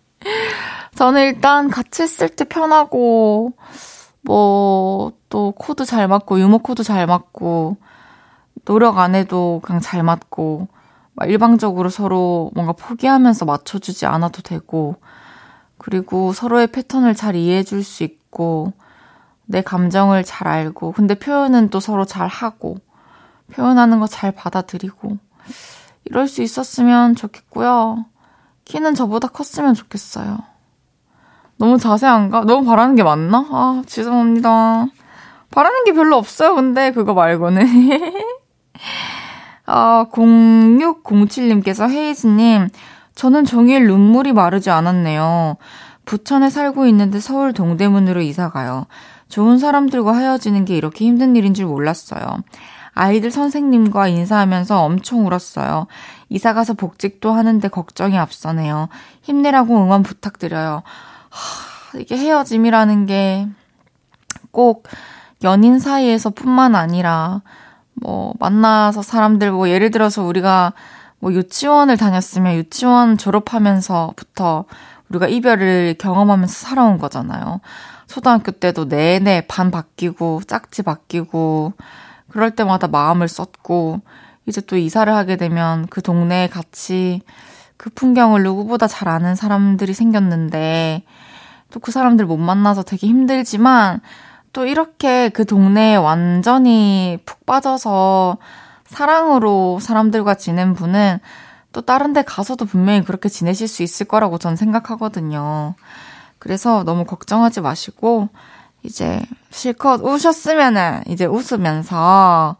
저는 0.95 1.21
일단 1.23 1.69
같이 1.69 2.03
있을 2.03 2.29
때 2.29 2.45
편하고, 2.45 3.53
뭐, 4.21 5.11
또 5.29 5.51
코드 5.51 5.85
잘 5.85 6.07
맞고, 6.07 6.39
유머 6.39 6.59
코드 6.59 6.83
잘 6.83 7.05
맞고, 7.05 7.77
노력 8.65 8.97
안 8.97 9.13
해도 9.15 9.59
그냥 9.63 9.81
잘 9.81 10.03
맞고, 10.03 10.67
일방적으로 11.25 11.89
서로 11.89 12.51
뭔가 12.55 12.73
포기하면서 12.73 13.45
맞춰주지 13.45 14.05
않아도 14.05 14.41
되고, 14.41 14.95
그리고 15.77 16.33
서로의 16.33 16.67
패턴을 16.67 17.15
잘 17.15 17.35
이해해 17.35 17.63
줄 17.63 17.83
수 17.83 18.03
있고, 18.03 18.73
내 19.45 19.61
감정을 19.61 20.23
잘 20.23 20.47
알고, 20.47 20.93
근데 20.93 21.15
표현은 21.15 21.69
또 21.69 21.79
서로 21.79 22.05
잘 22.05 22.27
하고, 22.27 22.77
표현하는 23.53 23.99
거 23.99 24.07
잘 24.07 24.31
받아들이고, 24.31 25.17
이럴 26.05 26.27
수 26.27 26.41
있었으면 26.41 27.15
좋겠고요. 27.15 28.05
키는 28.65 28.95
저보다 28.95 29.27
컸으면 29.27 29.73
좋겠어요. 29.75 30.39
너무 31.57 31.77
자세한가? 31.77 32.45
너무 32.45 32.65
바라는 32.65 32.95
게 32.95 33.03
맞나? 33.03 33.45
아, 33.49 33.83
죄송합니다. 33.85 34.87
바라는 35.51 35.85
게 35.85 35.93
별로 35.93 36.17
없어요, 36.17 36.55
근데 36.55 36.91
그거 36.91 37.13
말고는. 37.13 37.65
아, 39.65 40.07
0607님께서 40.11 41.89
헤이즈님, 41.89 42.67
저는 43.15 43.45
종일 43.45 43.87
눈물이 43.87 44.33
마르지 44.33 44.69
않았네요. 44.69 45.55
부천에 46.05 46.49
살고 46.49 46.85
있는데 46.87 47.19
서울 47.19 47.53
동대문으로 47.53 48.21
이사 48.21 48.49
가요. 48.49 48.85
좋은 49.29 49.57
사람들과 49.57 50.15
헤어지는 50.15 50.65
게 50.65 50.77
이렇게 50.77 51.05
힘든 51.05 51.35
일인 51.35 51.53
줄 51.53 51.65
몰랐어요. 51.65 52.21
아이들 52.93 53.31
선생님과 53.31 54.07
인사하면서 54.07 54.81
엄청 54.81 55.25
울었어요. 55.25 55.87
이사 56.29 56.53
가서 56.53 56.73
복직도 56.73 57.31
하는데 57.31 57.67
걱정이 57.67 58.17
앞서네요. 58.17 58.89
힘내라고 59.21 59.77
응원 59.77 60.03
부탁드려요. 60.03 60.83
하, 61.35 61.99
이게 61.99 62.17
헤어짐이라는 62.17 63.05
게 63.05 63.47
꼭 64.55 64.87
연인 65.43 65.79
사이에서 65.79 66.29
뿐만 66.29 66.75
아니라 66.75 67.41
뭐 67.93 68.33
만나서 68.39 69.01
사람들 69.01 69.51
뭐 69.51 69.69
예를 69.69 69.91
들어서 69.91 70.23
우리가 70.23 70.71
뭐 71.19 71.33
유치원을 71.33 71.97
다녔으면 71.97 72.55
유치원 72.55 73.17
졸업하면서부터 73.17 74.63
우리가 75.09 75.27
이별을 75.27 75.95
경험하면서 75.99 76.53
살아온 76.53 76.97
거잖아요. 76.97 77.59
초등학교 78.07 78.51
때도 78.51 78.85
내내 78.85 79.45
반 79.47 79.71
바뀌고 79.71 80.41
짝지 80.47 80.83
바뀌고 80.83 81.73
그럴 82.29 82.51
때마다 82.51 82.87
마음을 82.87 83.27
썼고 83.27 83.99
이제 84.45 84.61
또 84.61 84.77
이사를 84.77 85.13
하게 85.13 85.35
되면 85.35 85.85
그 85.87 86.01
동네에 86.01 86.47
같이 86.47 87.21
그 87.85 87.91
풍경을 87.91 88.41
누구보다 88.41 88.87
잘 88.87 89.07
아는 89.07 89.35
사람들이 89.35 89.93
생겼는데 89.93 91.03
또 91.69 91.79
그 91.79 91.91
사람들 91.91 92.25
못 92.25 92.37
만나서 92.37 92.81
되게 92.81 93.05
힘들지만 93.05 94.01
또 94.53 94.65
이렇게 94.65 95.29
그 95.29 95.45
동네에 95.45 95.95
완전히 95.97 97.19
푹 97.25 97.45
빠져서 97.45 98.37
사랑으로 98.87 99.77
사람들과 99.79 100.33
지낸 100.33 100.73
분은 100.73 101.19
또 101.73 101.81
다른 101.81 102.11
데 102.13 102.23
가서도 102.23 102.65
분명히 102.65 103.03
그렇게 103.03 103.29
지내실 103.29 103.67
수 103.67 103.83
있을 103.83 104.07
거라고 104.07 104.39
전 104.39 104.55
생각하거든요. 104.55 105.75
그래서 106.39 106.83
너무 106.85 107.05
걱정하지 107.05 107.61
마시고 107.61 108.29
이제 108.81 109.21
실컷 109.51 110.01
우셨으면은 110.01 111.03
이제 111.07 111.25
웃으면서 111.25 112.55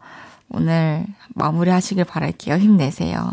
오늘 0.50 1.04
마무리 1.34 1.70
하시길 1.70 2.04
바랄게요. 2.04 2.58
힘내세요. 2.58 3.32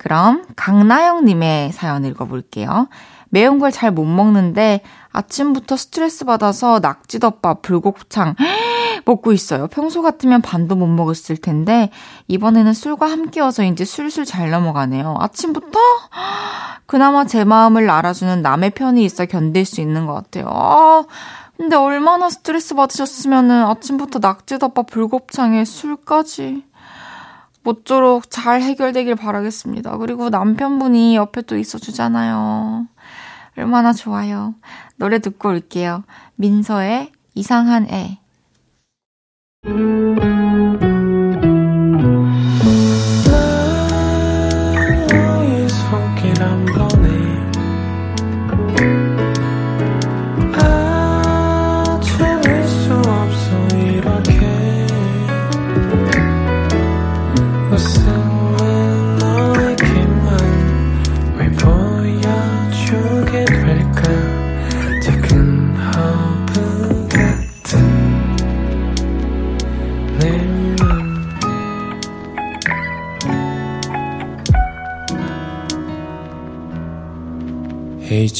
그럼 0.00 0.44
강나영님의 0.56 1.72
사연 1.72 2.06
읽어볼게요. 2.06 2.88
매운 3.28 3.58
걸 3.58 3.70
잘 3.70 3.92
못 3.92 4.04
먹는데 4.06 4.80
아침부터 5.12 5.76
스트레스 5.76 6.24
받아서 6.24 6.78
낙지덮밥, 6.80 7.60
불곱창 7.62 8.34
먹고 9.04 9.32
있어요. 9.32 9.66
평소 9.68 10.00
같으면 10.02 10.40
반도 10.40 10.74
못 10.74 10.86
먹었을 10.86 11.36
텐데 11.36 11.90
이번에는 12.28 12.72
술과 12.72 13.10
함께여서인지 13.10 13.84
술술 13.84 14.24
잘 14.24 14.50
넘어가네요. 14.50 15.16
아침부터 15.20 15.78
그나마 16.86 17.26
제 17.26 17.44
마음을 17.44 17.90
알아주는 17.90 18.40
남의 18.40 18.70
편이 18.70 19.04
있어 19.04 19.26
견딜 19.26 19.66
수 19.66 19.80
있는 19.82 20.06
것 20.06 20.14
같아요. 20.14 20.46
아, 20.48 21.04
근데 21.58 21.76
얼마나 21.76 22.30
스트레스 22.30 22.74
받으셨으면은 22.74 23.64
아침부터 23.66 24.18
낙지덮밥, 24.20 24.86
불곱창에 24.86 25.66
술까지. 25.66 26.64
모쪼록 27.62 28.30
잘 28.30 28.62
해결되길 28.62 29.16
바라겠습니다. 29.16 29.98
그리고 29.98 30.30
남편분이 30.30 31.16
옆에 31.16 31.42
또 31.42 31.56
있어주잖아요. 31.56 32.86
얼마나 33.56 33.92
좋아요. 33.92 34.54
노래 34.96 35.18
듣고 35.18 35.50
올게요. 35.50 36.04
민서의 36.36 37.12
이상한 37.34 37.88
애. 37.90 38.18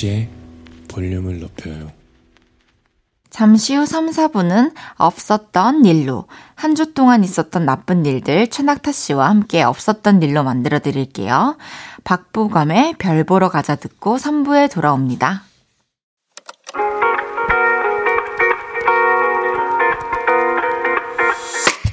헤이지의 0.00 0.28
볼륨을 0.88 1.40
높여요. 1.40 1.92
잠시 3.28 3.76
후 3.76 3.86
3, 3.86 4.10
4분은 4.10 4.72
없었던 4.96 5.84
일로 5.84 6.24
한 6.56 6.74
주 6.74 6.92
동안 6.94 7.22
있었던 7.22 7.64
나쁜 7.64 8.04
일들 8.04 8.48
최낙타 8.48 8.90
씨와 8.92 9.28
함께 9.28 9.62
없었던 9.62 10.22
일로 10.22 10.42
만들어 10.42 10.78
드릴게요. 10.80 11.56
박보감의 12.04 12.94
별 12.98 13.24
보러 13.24 13.48
가자 13.48 13.76
듣고 13.76 14.16
3부에 14.16 14.70
돌아옵니다. 14.72 15.44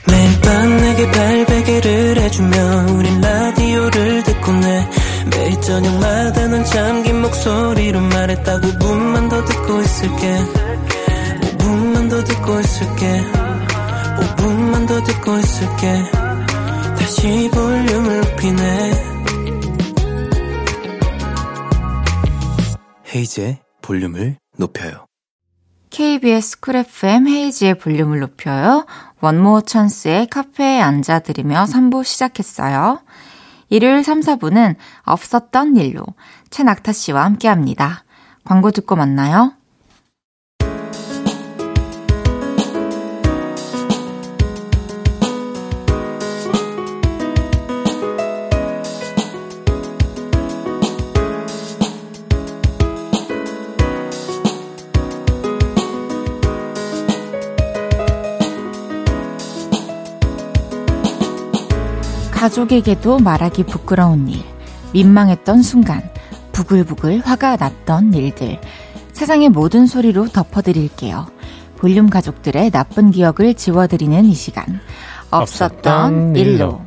매일 0.09 0.41
밤 0.41 0.77
내게 0.77 1.11
발베개를 1.11 2.17
해주며 2.17 2.57
우린 2.93 3.21
라디오를 3.21 4.23
듣고 4.23 4.51
내 4.53 4.89
매일 5.29 5.59
저녁마다 5.61 6.47
넌 6.47 6.63
잠긴 6.63 7.21
목소리로 7.21 7.99
말했다 7.99 8.59
5분만 8.59 9.29
더 9.29 9.43
듣고 9.45 9.81
있을게. 9.81 10.37
5분만 11.57 12.09
더 12.09 12.23
듣고 12.23 12.59
있을게. 12.59 13.23
5분만 14.19 14.87
더 14.87 15.03
듣고 15.03 15.37
있을게. 15.37 16.03
다시 16.97 17.49
볼륨을 17.53 18.21
높이네. 18.21 18.91
헤이즈의 23.15 23.57
볼륨을 23.81 24.37
높여요. 24.57 25.05
KBS 25.89 26.59
쿨 26.59 26.75
FM 26.75 27.27
헤이즈의 27.27 27.75
볼륨을 27.79 28.19
높여요. 28.19 28.85
원모어 29.21 29.61
찬스의 29.61 30.27
카페에 30.27 30.79
앉아 30.81 31.05
들으며 31.05 31.63
3부 31.63 32.03
시작했어요. 32.03 32.99
일요일 33.69 34.03
3, 34.03 34.21
4부는 34.21 34.75
없었던 35.03 35.75
일로 35.75 36.05
최낙타 36.49 36.93
씨와 36.93 37.25
함께 37.25 37.47
합니다. 37.47 38.03
광고 38.45 38.71
듣고 38.71 38.95
만나요. 38.95 39.56
가족에게도 62.47 63.19
말하기 63.19 63.63
부끄러운 63.63 64.29
일, 64.29 64.41
민망했던 64.93 65.61
순간, 65.63 66.01
부글부글 66.53 67.19
화가 67.19 67.57
났던 67.57 68.13
일들, 68.13 68.61
세상의 69.11 69.49
모든 69.49 69.85
소리로 69.85 70.29
덮어드릴게요. 70.29 71.27
볼륨 71.75 72.09
가족들의 72.09 72.71
나쁜 72.71 73.11
기억을 73.11 73.53
지워드리는 73.53 74.23
이 74.23 74.33
시간. 74.33 74.79
없었던. 75.29 76.37
일로. 76.37 76.81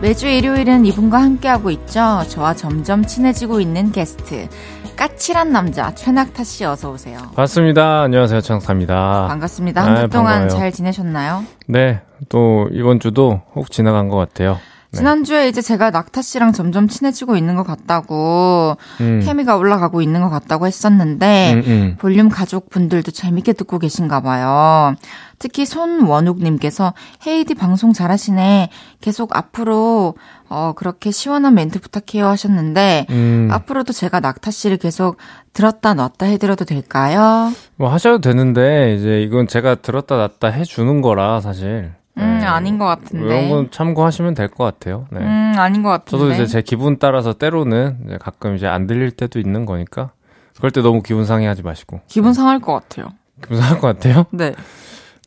매주 0.00 0.26
일요일은 0.26 0.84
이분과 0.84 1.20
함께하고 1.22 1.70
있죠. 1.70 2.24
저와 2.28 2.54
점점 2.54 3.04
친해지고 3.04 3.60
있는 3.60 3.92
게스트. 3.92 4.48
까칠한 4.98 5.52
남자, 5.52 5.94
최낙타 5.94 6.42
씨 6.42 6.64
어서 6.64 6.90
오세요. 6.90 7.18
반갑습니다. 7.36 8.02
안녕하세요. 8.02 8.40
창사입니다. 8.40 9.26
반갑습니다. 9.28 9.84
한주 9.84 10.02
아, 10.02 10.06
동안 10.08 10.40
반가워요. 10.40 10.48
잘 10.58 10.72
지내셨나요? 10.72 11.44
네. 11.68 12.00
또 12.28 12.68
이번 12.72 12.98
주도 12.98 13.40
혹 13.54 13.70
지나간 13.70 14.08
것 14.08 14.16
같아요. 14.16 14.58
네. 14.90 14.98
지난주에 14.98 15.48
이제 15.48 15.60
제가 15.60 15.90
낙타 15.90 16.22
씨랑 16.22 16.52
점점 16.52 16.88
친해지고 16.88 17.36
있는 17.36 17.56
것 17.56 17.62
같다고, 17.62 18.76
음. 19.00 19.20
케미가 19.22 19.56
올라가고 19.56 20.00
있는 20.00 20.22
것 20.22 20.30
같다고 20.30 20.66
했었는데, 20.66 21.52
음, 21.54 21.62
음. 21.66 21.96
볼륨 21.98 22.28
가족분들도 22.28 23.10
재밌게 23.10 23.52
듣고 23.52 23.78
계신가 23.78 24.20
봐요. 24.20 24.94
특히 25.38 25.66
손원욱님께서 25.66 26.94
헤이디 27.26 27.54
방송 27.54 27.92
잘하시네. 27.92 28.70
계속 29.00 29.36
앞으로 29.36 30.14
어 30.48 30.72
그렇게 30.74 31.10
시원한 31.10 31.54
멘트 31.54 31.80
부탁해요 31.80 32.26
하셨는데 32.26 33.06
음. 33.10 33.48
앞으로도 33.50 33.92
제가 33.92 34.20
낙타 34.20 34.50
씨를 34.50 34.78
계속 34.78 35.16
들었다 35.52 35.94
놨다 35.94 36.26
해드려도 36.26 36.64
될까요? 36.64 37.52
뭐 37.76 37.90
하셔도 37.92 38.20
되는데 38.20 38.96
이제 38.96 39.20
이건 39.22 39.46
제가 39.46 39.76
들었다 39.76 40.16
놨다 40.16 40.48
해주는 40.48 41.02
거라 41.02 41.40
사실. 41.40 41.92
음 42.18 42.38
네. 42.40 42.46
아닌 42.46 42.78
것 42.78 42.84
같은데. 42.86 43.24
이런 43.26 43.48
건 43.50 43.70
참고하시면 43.70 44.34
될 44.34 44.48
것 44.48 44.64
같아요. 44.64 45.06
네. 45.10 45.20
음 45.20 45.54
아닌 45.56 45.82
것 45.82 45.90
같은데. 45.90 46.10
저도 46.10 46.32
이제 46.32 46.46
제 46.46 46.62
기분 46.62 46.98
따라서 46.98 47.32
때로는 47.32 47.98
이제 48.06 48.18
가끔 48.20 48.56
이제 48.56 48.66
안 48.66 48.86
들릴 48.86 49.10
때도 49.12 49.38
있는 49.38 49.66
거니까 49.66 50.10
그럴 50.56 50.70
때 50.70 50.80
너무 50.82 51.02
기분 51.02 51.24
상해하지 51.24 51.62
마시고. 51.62 52.00
기분 52.08 52.32
상할 52.32 52.58
것 52.60 52.72
같아요. 52.72 53.08
기분 53.42 53.58
상할 53.60 53.78
것 53.80 53.86
같아요? 53.88 54.24
네. 54.30 54.52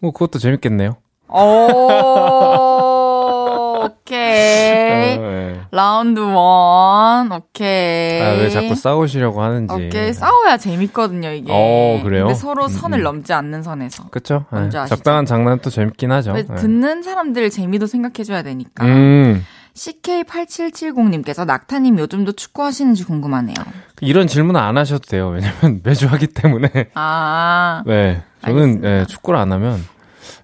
뭐 0.01 0.11
그것도 0.11 0.39
재밌겠네요. 0.39 0.97
오 1.29 2.70
오케이. 4.11 5.17
어, 5.17 5.21
네. 5.21 5.61
라운드 5.71 6.19
원 6.19 7.31
오케이. 7.31 8.21
아, 8.21 8.31
왜 8.33 8.49
자꾸 8.49 8.75
싸우시려고 8.75 9.41
하는지. 9.41 9.73
오케이 9.73 10.11
싸워야 10.11 10.57
재밌거든요 10.57 11.29
이게. 11.31 11.49
어, 11.49 12.01
그래요? 12.03 12.25
근데 12.25 12.37
서로 12.37 12.65
음, 12.65 12.69
선을 12.69 12.99
음. 12.99 13.03
넘지 13.03 13.31
않는 13.31 13.63
선에서. 13.63 14.09
그쵸? 14.11 14.45
네. 14.51 14.69
적당한 14.87 15.25
장난도 15.25 15.69
재밌긴 15.69 16.11
하죠. 16.11 16.33
왜 16.33 16.43
네. 16.43 16.55
듣는 16.55 17.01
사람들 17.03 17.49
재미도 17.49 17.87
생각해줘야 17.87 18.43
되니까. 18.43 18.85
음. 18.85 19.45
CK8770님께서 19.73 21.45
낙타님 21.45 21.97
요즘도 21.97 22.33
축구 22.33 22.63
하시는지 22.63 23.05
궁금하네요. 23.05 23.55
이런 24.01 24.27
질문은 24.27 24.59
안 24.59 24.77
하셔도 24.77 25.07
돼요. 25.07 25.29
왜냐면 25.29 25.79
매주 25.85 26.07
하기 26.07 26.27
때문에. 26.27 26.89
아, 26.95 27.81
네. 27.85 28.21
저는. 28.41 28.81
예, 28.83 29.05
축구를 29.07 29.39
안 29.39 29.53
하면 29.53 29.81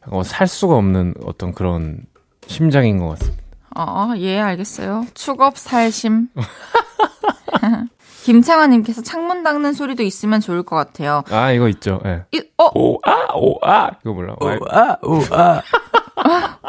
어, 0.06 0.24
살 0.24 0.48
수가 0.48 0.76
없는 0.76 1.16
어떤 1.26 1.54
그런 1.54 2.04
심장인 2.48 3.00
것 3.00 3.10
같습니다. 3.10 3.47
어, 3.80 4.14
예, 4.18 4.40
알겠어요. 4.40 5.06
축업 5.14 5.58
살심. 5.58 6.30
김창아님께서 8.24 9.02
창문 9.04 9.44
닦는 9.44 9.74
소리도 9.74 10.04
있으면 10.04 10.42
좋을 10.42 10.64
것 10.64 10.76
같아요. 10.76 11.24
아, 11.30 11.52
이거 11.52 11.70
있죠. 11.70 12.02
예. 12.06 12.26
이, 12.34 12.42
어, 12.58 12.66
오 12.76 12.98
아 13.06 13.34
오 13.36 13.58
아 13.64 13.92
이거 14.02 14.14
몰라. 14.14 14.36
와, 14.40 14.58
우아 14.60 14.98
우아 15.04 15.62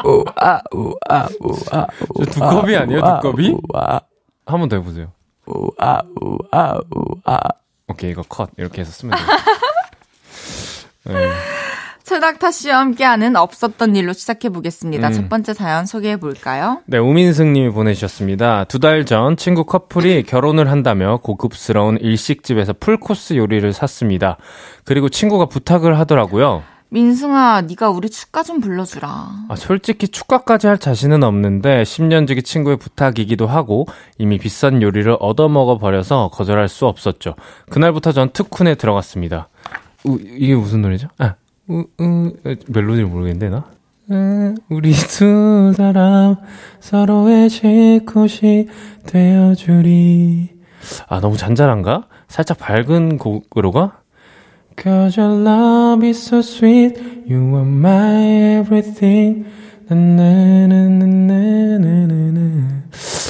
우아 0.05 0.61
우아 0.71 1.27
우아 1.41 1.87
저 2.17 2.25
두꺼비 2.31 2.75
아니에요? 2.77 3.01
두꺼비? 3.21 3.55
우아 3.73 3.99
한 4.45 4.59
번 4.59 4.69
더 4.69 4.77
해보세요. 4.77 5.11
우아 5.47 6.01
우아 6.21 6.79
우아 7.25 7.39
오케이 7.87 8.11
이거 8.11 8.21
컷 8.29 8.51
이렇게 8.57 8.81
해서 8.81 8.91
쓰면 8.91 9.17
돼요. 9.17 9.27
네. 11.17 11.31
최낙타 12.09 12.49
씨와 12.49 12.79
함께하는 12.79 13.35
없었던 13.35 13.95
일로 13.95 14.13
시작해 14.13 14.49
보겠습니다. 14.49 15.09
음. 15.09 15.13
첫 15.13 15.29
번째 15.29 15.53
사연 15.53 15.85
소개해 15.85 16.17
볼까요? 16.17 16.81
네, 16.87 16.97
우민승 16.97 17.53
님이 17.53 17.69
보내주셨습니다. 17.71 18.63
두 18.63 18.79
달 18.79 19.05
전 19.05 19.37
친구 19.37 19.63
커플이 19.63 20.23
결혼을 20.23 20.71
한다며 20.71 21.19
고급스러운 21.21 21.97
일식집에서 22.01 22.73
풀코스 22.79 23.35
요리를 23.37 23.71
샀습니다. 23.73 24.37
그리고 24.85 25.07
친구가 25.09 25.45
부탁을 25.45 25.99
하더라고요. 25.99 26.63
민승아, 26.89 27.61
네가 27.61 27.91
우리 27.91 28.09
축가 28.09 28.41
좀 28.41 28.59
불러주라. 28.59 29.07
아, 29.47 29.55
솔직히 29.55 30.07
축가까지 30.07 30.65
할 30.65 30.79
자신은 30.79 31.23
없는데 31.23 31.83
10년지기 31.83 32.43
친구의 32.43 32.77
부탁이기도 32.77 33.45
하고 33.45 33.85
이미 34.17 34.39
비싼 34.39 34.81
요리를 34.81 35.15
얻어먹어 35.19 35.77
버려서 35.77 36.31
거절할 36.33 36.69
수 36.69 36.87
없었죠. 36.87 37.35
그날부터 37.69 38.13
전 38.13 38.31
특훈에 38.31 38.73
들어갔습니다. 38.73 39.47
우, 40.05 40.17
이게 40.19 40.55
무슨 40.55 40.81
노래죠? 40.81 41.09
아, 41.19 41.35
우, 41.69 41.85
우, 41.99 42.31
멜로디를 42.67 43.07
모르겠는데 43.07 43.49
나? 43.49 43.65
음, 44.11 44.57
우리 44.69 44.91
두 44.91 45.71
사람 45.77 46.35
서로의 46.79 47.49
쉴곳이 47.49 48.67
되어주리. 49.05 50.49
아, 51.07 51.19
너무 51.19 51.37
잔잔한가? 51.37 52.07
살짝 52.27 52.57
밝은 52.57 53.19
곡으로 53.19 53.71
가? 53.71 53.99
Cause 54.81 55.21
your 55.21 55.41
love 55.47 56.07
is 56.07 56.17
so 56.25 56.39
sweet, 56.39 56.99
you 57.29 57.53
are 57.55 57.67
my 57.67 58.61
everything. 58.61 59.45
나나나나나나나. 59.89 62.81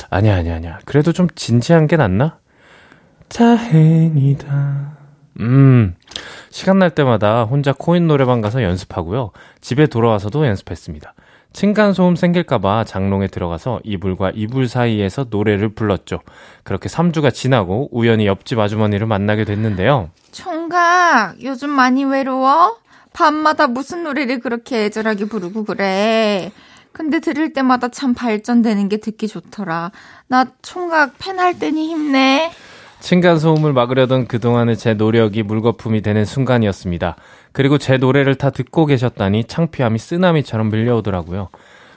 아니야, 0.09 0.37
아니야, 0.37 0.55
아니야. 0.55 0.79
그래도 0.85 1.11
좀 1.11 1.27
진지한 1.35 1.87
게 1.87 1.97
낫나? 1.97 2.37
다행이다. 3.27 4.98
음, 5.39 5.95
시간 6.49 6.79
날 6.79 6.89
때마다 6.89 7.43
혼자 7.43 7.73
코인 7.77 8.07
노래방 8.07 8.41
가서 8.41 8.61
연습하고요. 8.63 9.31
집에 9.61 9.87
돌아와서도 9.87 10.45
연습했습니다. 10.45 11.13
층간소음 11.51 12.15
생길까봐 12.15 12.83
장롱에 12.83 13.27
들어가서 13.27 13.79
이불과 13.83 14.33
이불 14.35 14.67
사이에서 14.67 15.25
노래를 15.29 15.69
불렀죠. 15.69 16.19
그렇게 16.63 16.89
3주가 16.89 17.33
지나고 17.33 17.89
우연히 17.91 18.27
옆집 18.27 18.59
아주머니를 18.59 19.07
만나게 19.07 19.45
됐는데요. 19.45 20.09
총각, 20.31 21.43
요즘 21.43 21.69
많이 21.71 22.03
외로워? 22.05 22.77
밤마다 23.13 23.65
무슨 23.67 24.03
노래를 24.03 24.39
그렇게 24.41 24.85
애절하게 24.85 25.25
부르고 25.25 25.63
그래? 25.63 26.51
근데 26.91 27.19
들을 27.19 27.53
때마다 27.53 27.87
참 27.87 28.13
발전되는 28.13 28.89
게 28.89 28.97
듣기 28.97 29.27
좋더라. 29.27 29.91
나 30.27 30.45
총각 30.61 31.13
팬 31.17 31.39
할 31.39 31.57
때니 31.57 31.87
힘내. 31.87 32.51
층간소음을 32.99 33.73
막으려던 33.73 34.27
그동안의 34.27 34.77
제 34.77 34.93
노력이 34.93 35.43
물거품이 35.43 36.01
되는 36.01 36.25
순간이었습니다. 36.25 37.15
그리고 37.51 37.77
제 37.77 37.97
노래를 37.97 38.35
다 38.35 38.49
듣고 38.49 38.85
계셨다니 38.85 39.45
창피함이 39.45 39.97
쓰나미처럼 39.99 40.69
밀려오더라고요. 40.69 41.49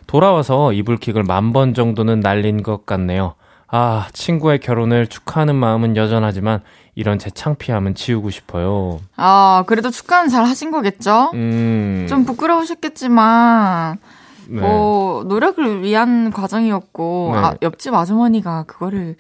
돌아와서 0.07 0.73
이불킥을 0.73 1.23
만 1.25 1.53
번 1.53 1.75
정도는 1.75 2.21
날린 2.21 2.63
것 2.63 2.87
같네요. 2.87 3.35
아, 3.69 4.07
친구의 4.13 4.61
결혼을 4.61 5.07
축하하는 5.07 5.55
마음은 5.55 5.97
여전하지만 5.97 6.61
이런 6.95 7.19
제 7.19 7.31
창피함은 7.31 7.95
지우고 7.95 8.31
싶어요. 8.31 9.01
아, 9.17 9.65
그래도 9.67 9.91
축하는 9.91 10.29
잘 10.29 10.45
하신 10.45 10.71
거겠죠? 10.71 11.31
음. 11.33 12.05
좀 12.09 12.25
부끄러우셨겠지만, 12.27 13.97
네. 14.49 14.61
뭐, 14.61 15.25
노력을 15.25 15.83
위한 15.83 16.31
과정이었고, 16.31 17.31
네. 17.33 17.39
아, 17.39 17.55
옆집 17.63 17.95
아주머니가 17.95 18.65
그거를 18.65 19.17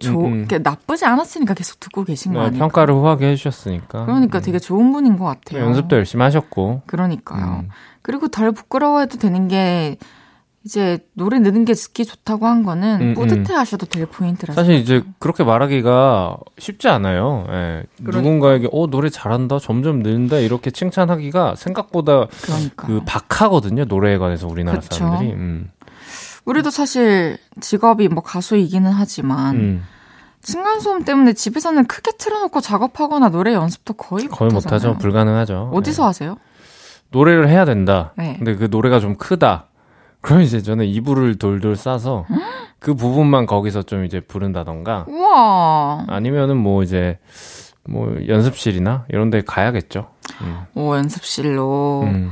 조, 0.00 0.20
음, 0.26 0.46
음. 0.50 0.62
나쁘지 0.62 1.04
않았으니까 1.04 1.54
계속 1.54 1.80
듣고 1.80 2.04
계신 2.04 2.32
거 2.32 2.40
네, 2.40 2.46
아니에요? 2.46 2.60
평가를 2.60 2.94
후하게 2.94 3.28
해주셨으니까. 3.32 4.06
그러니까 4.06 4.38
음. 4.38 4.42
되게 4.42 4.58
좋은 4.58 4.92
분인 4.92 5.16
것 5.18 5.24
같아요. 5.24 5.64
연습도 5.64 5.96
열심히 5.96 6.22
하셨고. 6.22 6.82
그러니까요. 6.86 7.62
음. 7.64 7.68
그리고 8.02 8.28
덜 8.28 8.52
부끄러워해도 8.52 9.18
되는 9.18 9.48
게 9.48 9.96
이제 10.64 10.98
노래 11.14 11.40
느는 11.40 11.64
게 11.64 11.74
듣기 11.74 12.04
좋다고 12.04 12.46
한 12.46 12.62
거는 12.62 13.00
음, 13.00 13.14
뿌듯해 13.14 13.52
하셔도 13.52 13.86
될 13.86 14.06
포인트라서. 14.06 14.60
사실 14.60 14.76
이제 14.76 15.02
그렇게 15.18 15.42
말하기가 15.42 16.36
쉽지 16.58 16.88
않아요. 16.88 17.46
예. 17.48 17.82
그러니까. 17.96 18.18
누군가에게 18.18 18.68
어 18.70 18.86
노래 18.86 19.08
잘한다, 19.08 19.58
점점 19.58 20.02
는다 20.04 20.36
이렇게 20.36 20.70
칭찬하기가 20.70 21.56
생각보다 21.56 22.26
그러니까. 22.42 22.86
그 22.86 23.00
박하거든요. 23.04 23.86
노래에 23.86 24.18
관해서 24.18 24.46
우리나라 24.46 24.78
그쵸. 24.78 24.96
사람들이. 24.98 25.32
음. 25.32 25.70
우리도 26.44 26.70
사실 26.70 27.38
직업이 27.60 28.08
뭐 28.08 28.22
가수이기는 28.22 28.90
하지만 28.90 29.56
음. 29.56 29.86
층간소음 30.42 31.04
때문에 31.04 31.34
집에서는 31.34 31.86
크게 31.86 32.12
틀어놓고 32.18 32.60
작업하거나 32.60 33.28
노래 33.28 33.54
연습도 33.54 33.94
거의 33.94 34.26
거의 34.26 34.50
못하잖아요. 34.50 34.92
못하죠. 34.92 34.98
불가능하죠. 34.98 35.70
어디서 35.72 36.02
예. 36.02 36.06
하세요? 36.06 36.36
노래를 37.10 37.48
해야 37.48 37.64
된다. 37.64 38.12
네. 38.16 38.34
근데 38.38 38.56
그 38.56 38.66
노래가 38.70 38.98
좀 38.98 39.16
크다. 39.16 39.66
그럼 40.20 40.42
이제 40.42 40.62
저는 40.62 40.86
이불을 40.86 41.36
돌돌 41.36 41.76
싸서 41.76 42.26
그 42.78 42.94
부분만 42.94 43.46
거기서 43.46 43.82
좀 43.82 44.04
이제 44.04 44.20
부른다던가 44.20 45.04
우와. 45.08 46.04
아니면은 46.08 46.56
뭐 46.56 46.82
이제 46.82 47.18
뭐 47.84 48.14
연습실이나 48.28 49.04
이런 49.08 49.30
데 49.30 49.42
가야겠죠. 49.42 50.10
음. 50.42 50.60
오 50.74 50.96
연습실로. 50.96 52.02
음. 52.04 52.30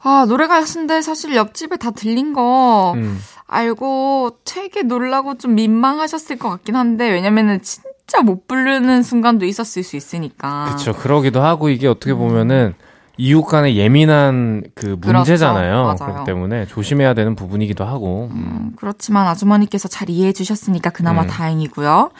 아 0.00 0.26
노래가 0.28 0.62
근데 0.64 1.02
사실 1.02 1.34
옆집에 1.34 1.76
다 1.76 1.90
들린 1.90 2.34
거 2.34 2.92
음. 2.94 3.18
알고 3.46 4.38
되게 4.44 4.82
놀라고 4.82 5.36
좀 5.36 5.54
민망하셨을 5.54 6.38
것 6.38 6.48
같긴 6.50 6.76
한데 6.76 7.10
왜냐면은 7.10 7.60
진짜 7.62 8.22
못 8.22 8.46
부르는 8.48 9.02
순간도 9.02 9.44
있었을 9.46 9.82
수 9.82 9.96
있으니까. 9.96 10.64
그렇죠. 10.66 10.92
그러기도 10.94 11.42
하고 11.42 11.68
이게 11.68 11.86
어떻게 11.86 12.14
보면은 12.14 12.74
이웃 13.16 13.44
간의 13.44 13.76
예민한 13.76 14.62
그 14.74 14.98
그렇죠. 14.98 15.18
문제잖아요. 15.18 15.82
맞아요. 15.84 15.96
그렇기 15.96 16.24
때문에 16.24 16.66
조심해야 16.66 17.14
되는 17.14 17.36
부분이기도 17.36 17.84
하고. 17.84 18.28
음. 18.32 18.36
음, 18.36 18.72
그렇지만 18.76 19.26
아주머니께서 19.28 19.88
잘 19.88 20.10
이해해 20.10 20.32
주셨으니까 20.32 20.90
그나마 20.90 21.22
음. 21.22 21.26
다행이고요. 21.28 22.10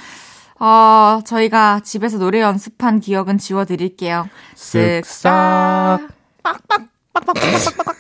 어, 0.60 1.20
저희가 1.24 1.80
집에서 1.80 2.18
노래 2.18 2.40
연습한 2.40 3.00
기억은 3.00 3.38
지워드릴게요. 3.38 4.28
쓱싹. 4.54 6.08
빡빡, 6.42 6.88
빡빡 7.12 7.34
빡빡 7.34 7.76
빡빡. 7.76 7.96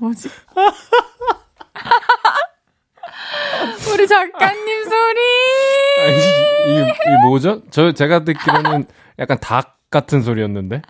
뭐지? 0.00 0.28
우리 3.92 4.06
작가님 4.06 4.84
소리! 4.84 5.20
아니, 6.00 6.16
이게, 6.66 6.80
이게 6.82 7.16
뭐죠? 7.24 7.62
저 7.70 7.92
제가 7.92 8.24
듣기로는 8.24 8.86
약간 9.18 9.38
닭 9.40 9.78
같은 9.90 10.22
소리였는데. 10.22 10.82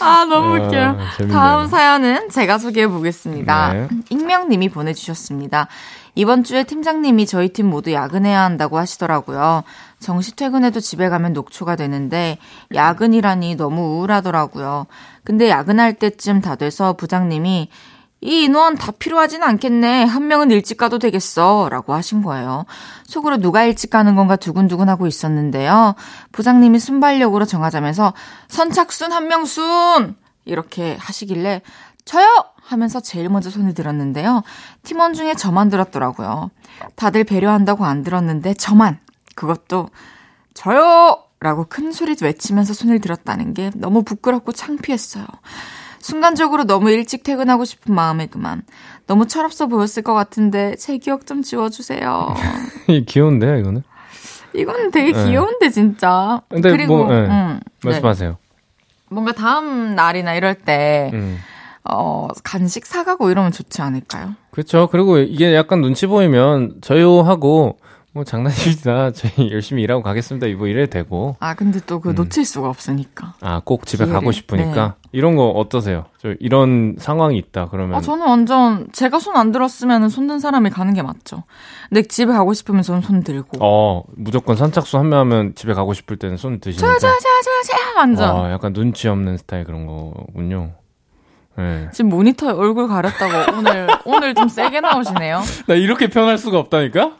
아, 0.00 0.24
너무 0.24 0.54
아, 0.54 0.58
웃겨요. 0.66 0.98
재밌네요. 1.16 1.38
다음 1.38 1.66
사연은 1.66 2.30
제가 2.30 2.58
소개해 2.58 2.88
보겠습니다. 2.88 3.72
네. 3.72 3.88
익명님이 4.10 4.68
보내주셨습니다. 4.68 5.68
이번 6.14 6.44
주에 6.44 6.64
팀장님이 6.64 7.26
저희 7.26 7.48
팀 7.50 7.66
모두 7.66 7.92
야근해야 7.92 8.42
한다고 8.42 8.78
하시더라고요. 8.78 9.64
정시 9.98 10.36
퇴근해도 10.36 10.80
집에 10.80 11.08
가면 11.08 11.32
녹초가 11.32 11.76
되는데 11.76 12.38
야근이라니 12.74 13.56
너무 13.56 13.80
우울하더라고요. 13.98 14.86
근데 15.24 15.48
야근할 15.48 15.94
때쯤 15.94 16.40
다 16.40 16.54
돼서 16.56 16.92
부장님이 16.94 17.68
이 18.22 18.44
인원 18.44 18.76
다 18.76 18.92
필요하진 18.92 19.42
않겠네. 19.42 20.04
한 20.04 20.26
명은 20.26 20.50
일찍 20.50 20.78
가도 20.78 20.98
되겠어. 20.98 21.68
라고 21.70 21.92
하신 21.94 22.22
거예요. 22.22 22.64
속으로 23.04 23.36
누가 23.38 23.64
일찍 23.64 23.90
가는 23.90 24.14
건가 24.16 24.36
두근두근 24.36 24.88
하고 24.88 25.06
있었는데요. 25.06 25.94
부장님이 26.32 26.78
순발력으로 26.78 27.44
정하자면서 27.44 28.14
선착순 28.48 29.12
한 29.12 29.28
명 29.28 29.44
순! 29.44 30.16
이렇게 30.44 30.96
하시길래 30.98 31.62
저요! 32.04 32.26
하면서 32.62 33.00
제일 33.00 33.28
먼저 33.28 33.50
손을 33.50 33.74
들었는데요. 33.74 34.42
팀원 34.82 35.12
중에 35.12 35.34
저만 35.34 35.68
들었더라고요. 35.68 36.50
다들 36.96 37.24
배려한다고 37.24 37.84
안 37.84 38.02
들었는데 38.02 38.54
저만! 38.54 38.98
그것도 39.36 39.90
저요! 40.54 41.22
라고 41.38 41.66
큰 41.68 41.92
소리 41.92 42.16
외치면서 42.20 42.72
손을 42.72 42.98
들었다는 42.98 43.52
게 43.54 43.70
너무 43.74 44.02
부끄럽고 44.02 44.52
창피했어요. 44.52 45.26
순간적으로 46.00 46.64
너무 46.64 46.90
일찍 46.90 47.22
퇴근하고 47.22 47.64
싶은 47.64 47.94
마음에 47.94 48.26
그만. 48.26 48.62
너무 49.06 49.26
철없어 49.26 49.66
보였을 49.66 50.02
것 50.02 50.14
같은데 50.14 50.74
제 50.76 50.96
기억 50.96 51.26
좀 51.26 51.42
지워주세요. 51.42 52.34
이 52.88 53.04
귀여운데요, 53.04 53.58
이거는? 53.58 53.82
이건 54.54 54.90
되게 54.90 55.12
네. 55.12 55.24
귀여운데 55.24 55.70
진짜. 55.70 56.40
근데 56.48 56.70
그리고 56.70 57.04
뭐, 57.04 57.12
네. 57.12 57.26
음, 57.26 57.60
네. 57.82 57.90
말씀하세요. 57.90 58.38
뭔가 59.10 59.32
다음 59.32 59.94
날이나 59.94 60.34
이럴 60.34 60.54
때 60.54 61.10
음. 61.12 61.38
어, 61.84 62.28
간식 62.42 62.86
사가고 62.86 63.30
이러면 63.30 63.52
좋지 63.52 63.82
않을까요? 63.82 64.34
그렇죠. 64.50 64.88
그리고 64.90 65.18
이게 65.18 65.54
약간 65.54 65.80
눈치 65.82 66.06
보이면 66.06 66.76
저요 66.80 67.22
하고 67.22 67.78
뭐 68.16 68.24
장난입니다. 68.24 69.10
저희 69.14 69.52
열심히 69.52 69.82
일하고 69.82 70.02
가겠습니다. 70.02 70.46
뭐 70.56 70.68
이래도 70.68 70.88
되고. 70.90 71.36
아 71.38 71.52
근데 71.54 71.80
또그 71.80 72.10
음. 72.10 72.14
놓칠 72.14 72.46
수가 72.46 72.70
없으니까. 72.70 73.34
아, 73.42 73.60
꼭 73.62 73.84
집에 73.84 74.04
기회를. 74.06 74.14
가고 74.18 74.32
싶으니까. 74.32 74.94
이런 75.12 75.36
거 75.36 75.50
어떠세요? 75.50 76.06
저 76.18 76.32
이런 76.40 76.96
상황이 76.98 77.36
있다. 77.36 77.68
그러면 77.70 77.96
아 77.96 78.00
저는 78.00 78.26
완전 78.26 78.88
제가 78.92 79.18
손 79.18 79.36
안 79.36 79.52
들었으면 79.52 80.08
손든 80.08 80.38
사람이 80.40 80.70
가는 80.70 80.94
게 80.94 81.02
맞죠. 81.02 81.42
근데 81.90 82.02
집에 82.04 82.32
가고 82.32 82.54
싶으면 82.54 82.80
저는 82.82 83.02
손 83.02 83.22
들고. 83.22 83.58
어, 83.60 84.02
무조건 84.16 84.56
선착순 84.56 84.98
한 85.00 85.08
명 85.10 85.20
하면 85.20 85.54
집에 85.54 85.74
가고 85.74 85.92
싶을 85.92 86.16
때는 86.16 86.38
손 86.38 86.58
드시는 86.58 86.88
거. 86.88 86.94
자자자자자 86.98 87.98
완전. 87.98 88.34
와, 88.34 88.50
약간 88.50 88.72
눈치 88.72 89.08
없는 89.08 89.36
스타일 89.36 89.64
그런 89.64 89.84
거군요. 89.86 90.72
네. 91.58 91.88
지금 91.92 92.08
모니터에 92.10 92.52
얼굴 92.52 92.88
가렸다고 92.88 93.58
오늘 93.58 93.88
오늘 94.06 94.34
좀 94.34 94.48
세게 94.48 94.80
나오시네요. 94.80 95.42
나 95.68 95.74
이렇게 95.74 96.08
표현할 96.08 96.38
수가 96.38 96.58
없다니까? 96.58 97.12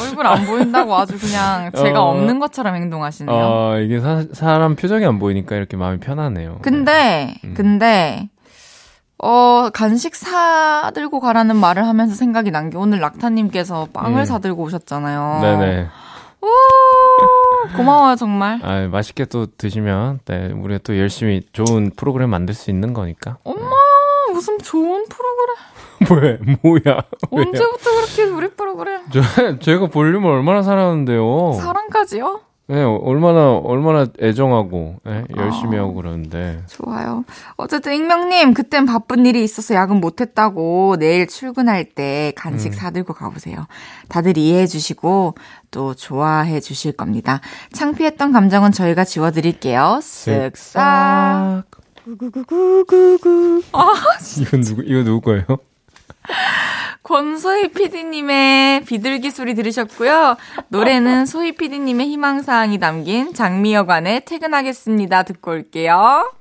얼굴 0.00 0.26
안 0.26 0.44
보인다고 0.46 0.94
아주 0.96 1.18
그냥 1.18 1.70
제가 1.72 2.02
어. 2.02 2.10
없는 2.10 2.38
것처럼 2.38 2.74
행동하시네요. 2.76 3.36
아, 3.36 3.78
이게 3.78 4.00
사, 4.00 4.24
사람 4.32 4.76
표정이 4.76 5.04
안 5.04 5.18
보이니까 5.18 5.56
이렇게 5.56 5.76
마음이 5.76 5.98
편하네요. 6.00 6.58
근데 6.62 7.34
음. 7.44 7.54
근데 7.56 8.28
어 9.18 9.70
간식 9.72 10.16
사들고 10.16 11.20
가라는 11.20 11.56
말을 11.56 11.86
하면서 11.86 12.14
생각이 12.14 12.50
난 12.50 12.70
게 12.70 12.76
오늘 12.76 12.98
락타님께서 13.00 13.88
빵을 13.92 14.20
음. 14.20 14.24
사들고 14.24 14.62
오셨잖아요. 14.64 15.38
네네. 15.42 15.86
오, 16.40 17.76
고마워요 17.76 18.16
정말. 18.16 18.58
아, 18.64 18.88
맛있게 18.90 19.26
또 19.26 19.46
드시면, 19.46 20.18
네, 20.24 20.48
우리가 20.52 20.80
또 20.82 20.98
열심히 20.98 21.42
좋은 21.52 21.92
프로그램 21.96 22.30
만들 22.30 22.52
수 22.52 22.70
있는 22.70 22.92
거니까. 22.92 23.36
엄마 23.44 23.70
무슨 24.42 24.58
좋은 24.58 25.04
프로그램. 25.08 26.40
왜? 26.44 26.56
뭐야? 26.62 27.02
언제부터 27.30 27.90
그렇게 27.94 28.24
우리 28.24 28.48
프로그램 28.48 29.02
저, 29.12 29.58
제가 29.60 29.86
볼륨을 29.86 30.28
얼마나 30.28 30.62
사랑하는데요. 30.62 31.52
사랑까지요? 31.60 32.40
네, 32.68 32.82
얼마나, 32.82 33.52
얼마나 33.52 34.06
애정하고, 34.20 34.96
네, 35.04 35.24
열심히 35.36 35.76
아. 35.76 35.82
하고 35.82 35.94
그러는데. 35.94 36.62
좋아요. 36.68 37.24
어쨌든 37.56 37.94
익명님 37.94 38.54
그땐 38.54 38.86
바쁜 38.86 39.26
일이 39.26 39.44
있어서 39.44 39.74
야근 39.74 40.00
못했다고 40.00 40.96
내일 40.98 41.26
출근할 41.26 41.84
때 41.84 42.32
간식 42.34 42.68
음. 42.68 42.72
사들고 42.72 43.14
가보세요. 43.14 43.66
다들 44.08 44.38
이해해 44.38 44.66
주시고 44.66 45.34
또 45.70 45.94
좋아해 45.94 46.60
주실 46.60 46.92
겁니다. 46.92 47.40
창피했던 47.72 48.32
감정은 48.32 48.72
저희가 48.72 49.04
지워드릴게요. 49.04 49.98
쓱싹. 50.00 51.64
구구구구구구. 52.04 53.62
아, 53.72 53.92
이건 54.40 54.60
누구, 54.62 54.82
이거 54.82 55.04
누구 55.04 55.20
거예요? 55.20 55.44
권소희 57.02 57.72
PD님의 57.72 58.84
비둘기 58.84 59.30
소리 59.30 59.54
들으셨고요. 59.54 60.36
노래는 60.68 61.26
소희 61.26 61.52
PD님의 61.52 62.08
희망사항이 62.08 62.78
담긴 62.78 63.34
장미여관의 63.34 64.24
퇴근하겠습니다. 64.24 65.24
듣고 65.24 65.50
올게요. 65.52 66.32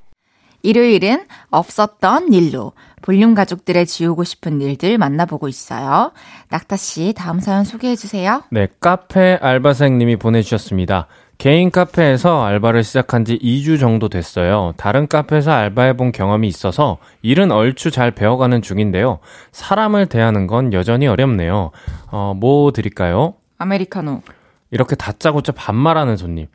일요일은 0.64 1.26
없었던 1.50 2.34
일로 2.34 2.74
볼륨 3.02 3.34
가족들의 3.34 3.88
지우고 3.88 4.24
싶은 4.24 4.62
일들 4.62 5.00
만나보고 5.00 5.48
있어요. 5.48 6.12
낙타 6.50 6.78
씨, 6.78 7.14
다음 7.18 7.40
사연 7.40 7.64
소개해 7.64 7.96
주세요. 7.96 8.44
네, 8.52 8.68
카페 8.80 9.40
알바생님이 9.42 10.18
보내주셨습니다. 10.18 11.08
개인 11.42 11.72
카페에서 11.72 12.44
알바를 12.46 12.84
시작한 12.84 13.26
지 13.26 13.36
2주 13.40 13.80
정도 13.80 14.10
됐어요. 14.10 14.76
다른 14.78 15.08
카페에서 15.08 15.52
알바해본 15.52 16.12
경험이 16.12 16.48
있어서 16.48 17.00
일은 17.24 17.50
얼추 17.52 17.90
잘 17.90 18.12
배워가는 18.12 18.62
중인데요. 18.62 19.18
사람을 19.52 20.06
대하는 20.06 20.46
건 20.46 20.72
여전히 20.72 21.08
어렵네요. 21.08 21.72
어, 22.12 22.36
뭐 22.40 22.72
드릴까요? 22.72 23.34
아메리카노. 23.58 24.22
이렇게 24.70 24.96
다짜고짜 24.96 25.54
반말하는 25.54 26.16
손님. 26.16 26.46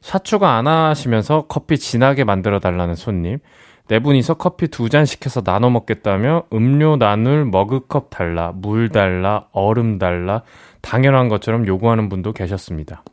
샷추가 0.00 0.56
안 0.56 0.66
하시면서 0.66 1.44
커피 1.48 1.78
진하게 1.78 2.24
만들어 2.24 2.58
달라는 2.58 2.96
손님. 2.96 3.38
네 3.86 4.00
분이서 4.00 4.34
커피 4.34 4.66
두 4.66 4.88
잔 4.88 5.04
시켜서 5.06 5.42
나눠 5.42 5.70
먹겠다며 5.70 6.44
음료 6.52 6.96
나눌 6.96 7.44
머그컵 7.44 8.10
달라, 8.10 8.50
물 8.52 8.88
달라, 8.88 9.44
얼음 9.52 9.98
달라, 10.00 10.42
당연한 10.80 11.28
것처럼 11.28 11.64
요구하는 11.68 12.08
분도 12.08 12.32
계셨습니다. 12.32 13.04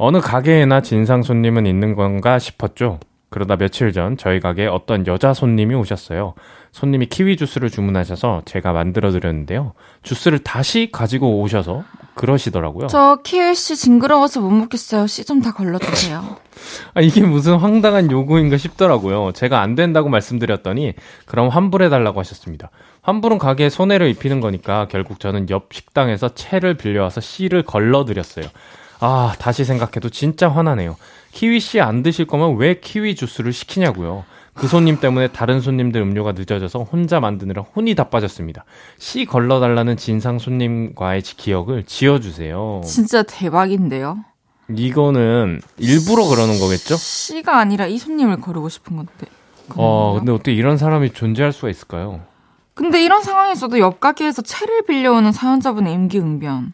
어느 0.00 0.20
가게에나 0.20 0.80
진상 0.80 1.22
손님은 1.22 1.66
있는 1.66 1.94
건가 1.94 2.38
싶었죠. 2.38 3.00
그러다 3.30 3.56
며칠 3.56 3.92
전 3.92 4.16
저희 4.16 4.40
가게에 4.40 4.66
어떤 4.66 5.06
여자 5.06 5.34
손님이 5.34 5.74
오셨어요. 5.74 6.34
손님이 6.72 7.06
키위 7.06 7.36
주스를 7.36 7.68
주문하셔서 7.68 8.42
제가 8.44 8.72
만들어 8.72 9.10
드렸는데요. 9.10 9.72
주스를 10.02 10.38
다시 10.38 10.88
가지고 10.92 11.40
오셔서 11.42 11.82
그러시더라고요. 12.14 12.86
저 12.86 13.18
키위 13.22 13.54
씨 13.54 13.76
징그러워서 13.76 14.40
못 14.40 14.50
먹겠어요. 14.50 15.06
씨 15.06 15.24
좀 15.24 15.42
다 15.42 15.52
걸러주세요. 15.52 16.36
아, 16.94 17.00
이게 17.00 17.20
무슨 17.22 17.56
황당한 17.56 18.10
요구인가 18.10 18.56
싶더라고요. 18.56 19.32
제가 19.32 19.60
안 19.60 19.74
된다고 19.74 20.08
말씀드렸더니 20.08 20.94
그럼 21.26 21.48
환불해 21.48 21.88
달라고 21.88 22.20
하셨습니다. 22.20 22.70
환불은 23.02 23.38
가게에 23.38 23.68
손해를 23.68 24.08
입히는 24.08 24.40
거니까 24.40 24.86
결국 24.88 25.20
저는 25.20 25.50
옆 25.50 25.72
식당에서 25.72 26.30
채를 26.34 26.74
빌려와서 26.74 27.20
씨를 27.20 27.62
걸러 27.62 28.04
드렸어요. 28.04 28.46
아, 29.00 29.34
다시 29.38 29.64
생각해도 29.64 30.08
진짜 30.10 30.48
화나네요. 30.48 30.96
키위 31.32 31.60
씨 31.60 31.80
안 31.80 32.02
드실 32.02 32.26
거면 32.26 32.56
왜 32.56 32.80
키위 32.80 33.14
주스를 33.14 33.52
시키냐고요. 33.52 34.24
그 34.54 34.66
손님 34.66 34.98
때문에 34.98 35.28
다른 35.28 35.60
손님들 35.60 36.00
음료가 36.00 36.32
늦어져서 36.32 36.80
혼자 36.82 37.20
만드느라 37.20 37.62
혼이 37.62 37.94
다 37.94 38.08
빠졌습니다. 38.08 38.64
씨 38.98 39.24
걸러달라는 39.24 39.96
진상 39.96 40.40
손님과의 40.40 41.22
기억을 41.22 41.84
지어주세요. 41.84 42.80
진짜 42.84 43.22
대박인데요. 43.22 44.18
이거는 44.74 45.60
일부러 45.78 46.24
그러는 46.26 46.58
거겠죠? 46.58 46.96
씨가 46.96 47.56
아니라 47.58 47.86
이 47.86 47.98
손님을 47.98 48.40
거르고 48.40 48.68
싶은 48.68 48.96
건데. 48.96 49.12
어, 49.76 50.16
근데 50.18 50.32
어떻게 50.32 50.52
이런 50.52 50.76
사람이 50.76 51.12
존재할 51.12 51.52
수가 51.52 51.70
있을까요? 51.70 52.20
근데 52.74 53.02
이런 53.04 53.22
상황에서도 53.22 53.78
옆 53.78 54.00
가게에서 54.00 54.42
채를 54.42 54.82
빌려오는 54.86 55.30
사연자분의 55.30 55.92
임기응변. 55.94 56.72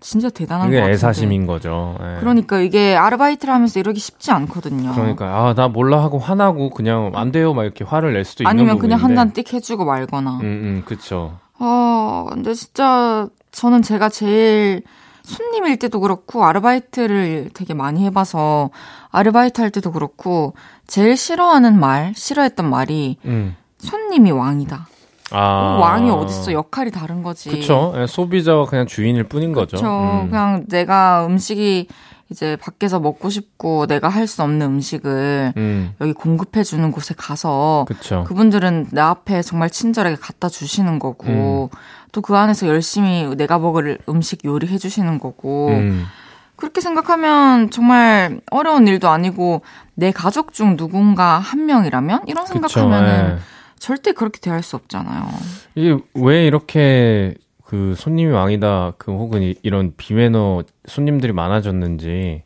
진짜 0.00 0.30
대단한 0.30 0.66
것 0.66 0.72
이게 0.72 0.80
같은데. 0.80 0.94
애사심인 0.94 1.46
거죠. 1.46 1.96
예. 2.00 2.16
그러니까 2.20 2.58
이게 2.60 2.96
아르바이트를 2.96 3.52
하면서 3.52 3.78
이러기 3.80 4.00
쉽지 4.00 4.30
않거든요. 4.32 4.92
그러니까 4.94 5.26
아 5.48 5.54
나 5.54 5.68
몰라 5.68 6.02
하고 6.02 6.18
화나고 6.18 6.70
그냥 6.70 7.12
안 7.14 7.32
돼요 7.32 7.52
막 7.54 7.64
이렇게 7.64 7.84
화를 7.84 8.12
낼 8.14 8.24
수도 8.24 8.42
있는 8.44 8.50
아니면 8.50 8.78
그냥 8.78 8.98
부분인데. 8.98 9.20
한잔 9.20 9.44
띡 9.44 9.52
해주고 9.54 9.84
말거나. 9.84 10.38
음, 10.38 10.42
음, 10.42 10.82
그쵸. 10.86 11.38
어, 11.58 12.26
근데 12.30 12.54
진짜 12.54 13.28
저는 13.52 13.82
제가 13.82 14.08
제일 14.08 14.82
손님일 15.22 15.76
때도 15.78 16.00
그렇고 16.00 16.44
아르바이트를 16.46 17.50
되게 17.52 17.74
많이 17.74 18.04
해봐서 18.06 18.70
아르바이트 19.10 19.60
할 19.60 19.70
때도 19.70 19.92
그렇고 19.92 20.54
제일 20.86 21.16
싫어하는 21.16 21.78
말, 21.78 22.14
싫어했던 22.16 22.68
말이 22.68 23.18
음. 23.26 23.54
손님이 23.78 24.30
왕이다. 24.30 24.86
아. 25.32 25.78
왕이 25.80 26.10
어딨어? 26.10 26.52
역할이 26.52 26.90
다른 26.90 27.22
거지. 27.22 27.50
그쵸. 27.50 27.92
예, 27.96 28.06
소비자와 28.06 28.66
그냥 28.66 28.86
주인일 28.86 29.24
뿐인 29.24 29.52
거죠. 29.52 29.76
그쵸. 29.76 29.86
음. 30.24 30.30
그냥 30.30 30.64
내가 30.68 31.26
음식이 31.26 31.88
이제 32.30 32.56
밖에서 32.60 33.00
먹고 33.00 33.28
싶고 33.28 33.86
내가 33.86 34.08
할 34.08 34.28
수 34.28 34.42
없는 34.44 34.64
음식을 34.64 35.52
음. 35.56 35.94
여기 36.00 36.12
공급해 36.12 36.62
주는 36.62 36.92
곳에 36.92 37.12
가서 37.16 37.84
그쵸. 37.88 38.22
그분들은 38.28 38.88
내 38.92 39.00
앞에 39.00 39.42
정말 39.42 39.68
친절하게 39.68 40.14
갖다 40.16 40.48
주시는 40.48 41.00
거고 41.00 41.70
음. 41.72 41.78
또그 42.12 42.36
안에서 42.36 42.68
열심히 42.68 43.34
내가 43.36 43.58
먹을 43.58 43.98
음식 44.08 44.44
요리해 44.44 44.78
주시는 44.78 45.18
거고 45.18 45.68
음. 45.70 46.06
그렇게 46.54 46.80
생각하면 46.80 47.70
정말 47.70 48.40
어려운 48.50 48.86
일도 48.86 49.08
아니고 49.08 49.62
내 49.94 50.12
가족 50.12 50.52
중 50.52 50.76
누군가 50.76 51.38
한 51.38 51.66
명이라면 51.66 52.20
이런. 52.26 52.46
생각하면은 52.46 53.36
예. 53.36 53.38
절대 53.80 54.12
그렇게 54.12 54.38
대할 54.38 54.62
수 54.62 54.76
없잖아요. 54.76 55.28
이게 55.74 55.98
왜 56.14 56.46
이렇게 56.46 57.34
그 57.64 57.94
손님이 57.96 58.30
왕이다 58.32 58.92
그 58.98 59.10
혹은 59.12 59.42
이- 59.42 59.54
이런 59.62 59.94
비매너 59.96 60.62
손님들이 60.86 61.32
많아졌는지 61.32 62.42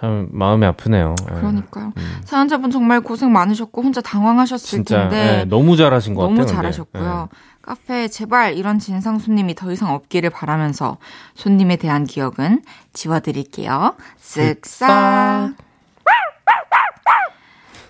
참 0.00 0.28
마음이 0.32 0.64
아프네요. 0.66 1.14
예. 1.30 1.34
그러니까요. 1.34 1.92
음. 1.96 2.20
사연자분 2.24 2.70
정말 2.70 3.00
고생 3.00 3.32
많으셨고 3.32 3.82
혼자 3.82 4.00
당황하셨을 4.00 4.66
진짜 4.68 5.08
텐데 5.08 5.40
예, 5.40 5.44
너무 5.44 5.76
잘하신 5.76 6.14
것 6.14 6.22
너무 6.22 6.36
같아요. 6.36 6.46
근데. 6.46 6.56
잘하셨고요. 6.56 7.28
카페에 7.62 8.08
제발 8.08 8.56
이런 8.56 8.78
진상 8.78 9.18
손님이 9.18 9.54
더 9.54 9.70
이상 9.72 9.92
없기를 9.94 10.30
바라면서 10.30 10.98
손님에 11.34 11.76
대한 11.76 12.04
기억은 12.04 12.62
지워드릴게요. 12.92 13.94
쓱싹. 14.20 15.54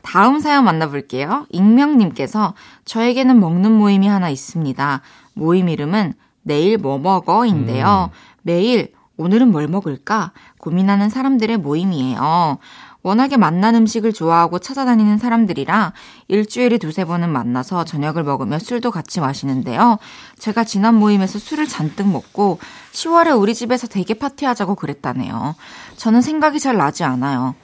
다음 0.04 0.38
사연 0.38 0.64
만나볼게요. 0.64 1.46
익명님께서 1.50 2.54
저에게는 2.84 3.40
먹는 3.40 3.72
모임이 3.72 4.06
하나 4.06 4.28
있습니다. 4.28 5.00
모임 5.32 5.68
이름은 5.68 6.12
내일 6.42 6.78
뭐 6.78 6.98
먹어인데요. 6.98 8.10
매일 8.42 8.92
오늘은 9.16 9.50
뭘 9.50 9.66
먹을까 9.66 10.32
고민하는 10.58 11.08
사람들의 11.08 11.56
모임이에요. 11.56 12.58
워낙에 13.02 13.36
맛난 13.36 13.74
음식을 13.74 14.12
좋아하고 14.12 14.58
찾아다니는 14.58 15.18
사람들이라 15.18 15.92
일주일에 16.28 16.78
두세 16.78 17.04
번은 17.04 17.30
만나서 17.30 17.84
저녁을 17.84 18.24
먹으며 18.24 18.58
술도 18.58 18.90
같이 18.90 19.20
마시는데요. 19.20 19.98
제가 20.38 20.64
지난 20.64 20.94
모임에서 20.94 21.38
술을 21.38 21.66
잔뜩 21.66 22.08
먹고 22.08 22.58
10월에 22.92 23.38
우리 23.38 23.54
집에서 23.54 23.86
대게 23.86 24.14
파티하자고 24.14 24.74
그랬다네요. 24.74 25.54
저는 25.96 26.22
생각이 26.22 26.58
잘 26.60 26.76
나지 26.76 27.04
않아요. 27.04 27.54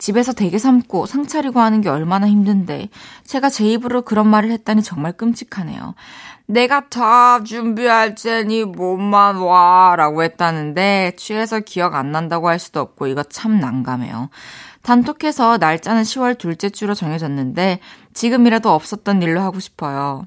집에서 0.00 0.32
대게 0.32 0.58
삶고 0.58 1.06
상 1.06 1.26
차리고 1.26 1.60
하는 1.60 1.82
게 1.82 1.90
얼마나 1.90 2.26
힘든데 2.26 2.88
제가 3.24 3.50
제 3.50 3.66
입으로 3.66 4.02
그런 4.02 4.26
말을 4.26 4.50
했다니 4.50 4.82
정말 4.82 5.12
끔찍하네요. 5.12 5.94
내가 6.46 6.88
다 6.88 7.44
준비할 7.44 8.16
테니 8.16 8.64
몸만 8.64 9.36
와 9.36 9.94
라고 9.96 10.24
했다는데 10.24 11.12
취해서 11.16 11.60
기억 11.60 11.94
안 11.94 12.10
난다고 12.10 12.48
할 12.48 12.58
수도 12.58 12.80
없고 12.80 13.06
이거 13.06 13.22
참 13.22 13.60
난감해요. 13.60 14.30
단톡해서 14.82 15.58
날짜는 15.58 16.02
10월 16.02 16.38
둘째 16.38 16.70
주로 16.70 16.94
정해졌는데 16.94 17.78
지금이라도 18.14 18.72
없었던 18.72 19.22
일로 19.22 19.42
하고 19.42 19.60
싶어요. 19.60 20.26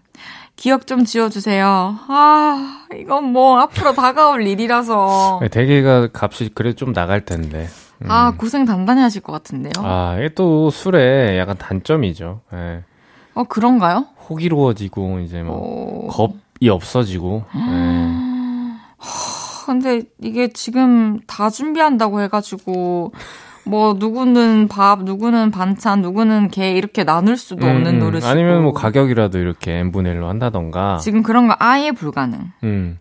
기억 0.55 0.86
좀 0.86 1.03
지워주세요. 1.03 1.97
아, 2.07 2.86
이건 2.97 3.25
뭐 3.25 3.59
앞으로 3.59 3.93
다가올 3.93 4.45
일이라서. 4.45 5.41
예, 5.43 5.47
대게가 5.47 6.09
값이 6.13 6.51
그래 6.53 6.73
좀 6.73 6.93
나갈 6.93 7.25
텐데. 7.25 7.67
음. 8.01 8.12
아, 8.12 8.34
고생 8.38 8.65
단단히 8.65 9.01
하실 9.01 9.21
것 9.21 9.32
같은데요. 9.32 9.73
아, 9.77 10.15
이게 10.17 10.29
또 10.34 10.69
술의 10.69 11.38
약간 11.38 11.58
단점이죠. 11.58 12.41
예. 12.53 12.84
어, 13.34 13.43
그런가요? 13.43 14.08
호기로워지고 14.29 15.19
이제 15.19 15.43
뭐 15.43 15.58
어... 15.58 16.08
겁이 16.08 16.69
없어지고. 16.69 17.43
예. 17.56 18.23
근데 19.65 20.03
이게 20.21 20.49
지금 20.49 21.20
다 21.26 21.49
준비한다고 21.49 22.22
해가지고 22.22 23.13
뭐 23.65 23.93
누구는 23.93 24.67
밥, 24.67 25.03
누구는 25.03 25.51
반찬, 25.51 26.01
누구는 26.01 26.49
게 26.49 26.74
이렇게 26.74 27.03
나눌 27.03 27.38
수도 27.38 27.65
없는 27.65 27.86
음, 27.86 27.95
음. 27.95 27.99
노릇이고 27.99 28.28
아니면 28.28 28.63
뭐 28.63 28.74
가격이라도 28.74 29.39
이렇게 29.39 29.74
n 29.74 29.91
분의 29.91 30.15
1로 30.15 30.28
한다던가. 30.28 30.97
지금 30.97 31.24
그런 31.24 31.47
거 31.47 31.55
아예 31.59 31.91
불가능. 31.91 32.51
음. 32.63 32.99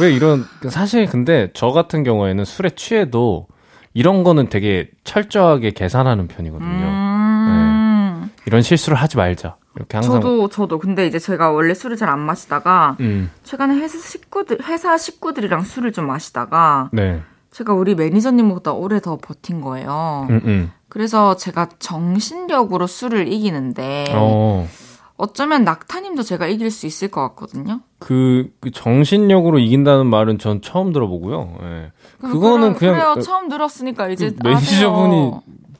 왜 0.00 0.12
이런 0.12 0.44
사실 0.68 1.06
근데 1.06 1.50
저 1.54 1.70
같은 1.70 2.04
경우에는 2.04 2.44
술에 2.44 2.70
취해도 2.70 3.46
이런 3.94 4.24
거는 4.24 4.48
되게 4.48 4.90
철저하게 5.04 5.70
계산하는 5.70 6.26
편이거든요. 6.28 6.68
음. 6.68 8.30
이런 8.46 8.60
실수를 8.62 8.98
하지 8.98 9.16
말자. 9.16 9.56
이렇게 9.76 9.96
항상 9.96 10.20
저도 10.20 10.48
저도 10.48 10.78
근데 10.78 11.06
이제 11.06 11.18
제가 11.18 11.50
원래 11.50 11.74
술을 11.74 11.96
잘 11.96 12.08
안 12.08 12.20
마시다가 12.20 12.96
음. 13.00 13.30
최근에 13.42 13.74
회사 13.76 13.98
식구들 13.98 14.58
회사 14.64 14.96
식구들이랑 14.96 15.62
술을 15.62 15.92
좀 15.92 16.06
마시다가 16.06 16.90
네. 16.92 17.22
제가 17.50 17.72
우리 17.72 17.94
매니저님보다 17.94 18.72
오래 18.72 19.00
더 19.00 19.16
버틴 19.16 19.60
거예요. 19.60 20.26
음, 20.30 20.40
음. 20.44 20.72
그래서 20.88 21.36
제가 21.36 21.68
정신력으로 21.78 22.86
술을 22.86 23.32
이기는데 23.32 24.06
어. 24.14 24.68
어쩌면 25.16 25.62
낙타님도 25.64 26.22
제가 26.24 26.46
이길 26.46 26.70
수 26.70 26.86
있을 26.86 27.08
것 27.08 27.20
같거든요. 27.28 27.80
그, 27.98 28.50
그 28.60 28.70
정신력으로 28.70 29.58
이긴다는 29.60 30.06
말은 30.06 30.38
전 30.38 30.60
처음 30.60 30.92
들어보고요. 30.92 31.56
예. 31.62 31.92
그거는 32.20 32.74
그래, 32.74 32.90
그냥 32.90 32.94
그래요. 32.94 33.10
어, 33.10 33.20
처음 33.20 33.48
들었으니까 33.48 34.08
이제 34.08 34.30
그 34.30 34.48
매니저분이. 34.48 35.32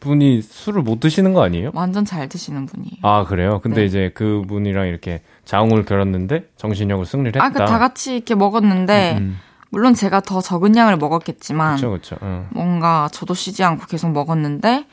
분이 0.05 0.43
술을 0.43 0.82
못 0.82 1.01
드시는 1.01 1.32
거 1.32 1.43
아니에요? 1.43 1.70
완전 1.72 2.05
잘 2.05 2.28
드시는 2.28 2.66
분이에요. 2.66 2.97
아, 3.03 3.24
그래요? 3.24 3.61
근데 3.62 3.80
네. 3.80 3.87
이제 3.87 4.11
그 4.14 4.43
분이랑 4.47 4.87
이렇게 4.87 5.22
자웅을 5.47 5.87
결었는데 5.87 6.51
정신력으로 6.57 7.07
승리를 7.07 7.32
했다. 7.35 7.45
아, 7.45 7.49
그다 7.49 7.78
같이 7.78 8.16
이렇게 8.16 8.35
먹었는데 8.35 9.16
음, 9.18 9.39
물론 9.70 9.95
제가 9.95 10.20
더 10.20 10.43
적은 10.43 10.76
양을 10.76 10.99
먹었겠지만 10.99 11.76
그쵸, 11.76 11.91
그쵸. 11.91 12.16
어. 12.20 12.47
뭔가 12.53 13.09
저도 13.12 13.32
쉬지 13.32 13.64
않고 13.64 13.87
계속 13.87 14.11
먹었는데 14.12 14.85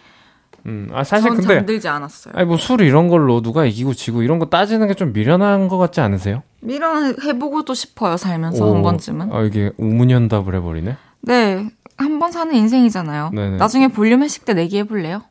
음, 0.66 0.89
아, 0.93 1.03
사실 1.03 1.30
전 1.30 1.38
근데. 1.38 1.55
잠들지 1.55 1.88
않았어요. 1.88 2.34
아니, 2.38 2.45
뭐 2.45 2.57
술 2.57 2.82
이런 2.82 3.07
걸로 3.07 3.41
누가 3.41 3.66
이기고 3.66 3.93
지고 3.93 4.22
이런 4.22 4.38
거 4.39 4.45
따지는 4.45 4.88
게 4.88 4.93
좀 4.93 5.12
미련한 5.14 5.68
것 5.68 5.78
같지 5.78 6.01
않으세요? 6.01 6.43
밀어해보고도 6.62 7.74
싶어요, 7.74 8.18
살면서 8.18 8.66
오, 8.66 8.76
한 8.76 8.82
번쯤은. 8.84 9.32
아, 9.32 9.41
이게 9.41 9.72
우문현답을 9.78 10.53
해버리네? 10.55 10.97
네, 11.24 11.68
한 12.02 12.20
번 12.20 12.32
사는 12.32 12.54
인생이잖아요. 12.54 13.32
네네. 13.34 13.58
나중에 13.58 13.88
볼륨 13.88 14.22
회식 14.24 14.45
때 14.45 14.54
내기 14.54 14.78
해볼래요? 14.80 15.22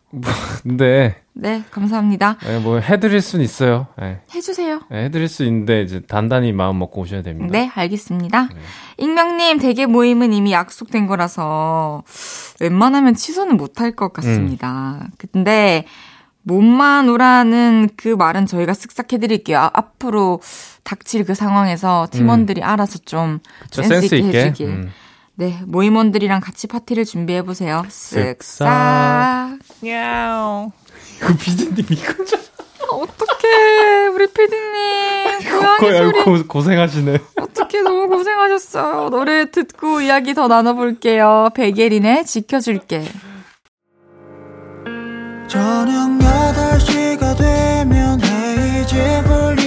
근데, 0.62 1.16
네, 1.34 1.62
감사합니다. 1.70 2.36
예, 2.48 2.58
뭐 2.58 2.78
해드릴 2.80 3.20
순 3.20 3.40
있어요. 3.40 3.86
예. 4.02 4.20
해주세요. 4.34 4.80
예, 4.92 5.04
해드릴 5.04 5.28
수 5.28 5.44
있는데, 5.44 5.82
이제 5.82 6.00
단단히 6.00 6.52
마음 6.52 6.78
먹고 6.80 7.02
오셔야 7.02 7.22
됩니다. 7.22 7.48
네, 7.52 7.70
알겠습니다. 7.74 8.48
익명님, 8.98 9.58
대개 9.58 9.86
모임은 9.86 10.32
이미 10.32 10.52
약속된 10.52 11.06
거라서 11.06 12.02
웬만하면 12.60 13.14
취소는 13.14 13.56
못할 13.56 13.92
것 13.92 14.12
같습니다. 14.12 15.06
근데 15.32 15.84
몸만 16.42 17.08
오라는 17.08 17.90
그 17.96 18.08
말은 18.08 18.46
저희가 18.46 18.72
쓱싹 18.72 19.12
해드릴게요. 19.12 19.58
아, 19.58 19.70
앞으로 19.72 20.40
닥칠 20.82 21.24
그 21.24 21.34
상황에서 21.34 22.08
팀원들이 22.10 22.62
알아서 22.62 22.98
좀 23.04 23.38
그쵸, 23.62 23.82
센스, 23.82 24.14
있게, 24.14 24.18
있게. 24.26 24.44
해주길. 24.46 24.66
음. 24.68 24.90
네, 25.40 25.58
모임원들이랑 25.64 26.40
같이 26.42 26.66
파티를 26.66 27.06
준비해보세요. 27.06 27.86
쓱싹. 27.88 29.58
그 31.18 31.34
비디님 31.34 31.86
이거죠? 31.88 32.36
어떡해, 32.90 34.08
우리 34.08 34.26
피디님. 34.26 35.38
고양이 35.78 36.12
소리. 36.12 36.24
고, 36.24 36.46
고생하시네. 36.46 37.18
어떻게 37.40 37.80
너무 37.80 38.08
고생하셨어요. 38.08 39.08
노래 39.08 39.50
듣고 39.50 40.02
이야기 40.02 40.34
더 40.34 40.46
나눠볼게요. 40.46 41.48
베게린의 41.54 42.26
지켜줄게. 42.26 43.04
저녁 45.48 46.18
8시가 46.18 47.38
되면 47.38 48.20
헤이즈 48.22 49.22
볼 49.26 49.59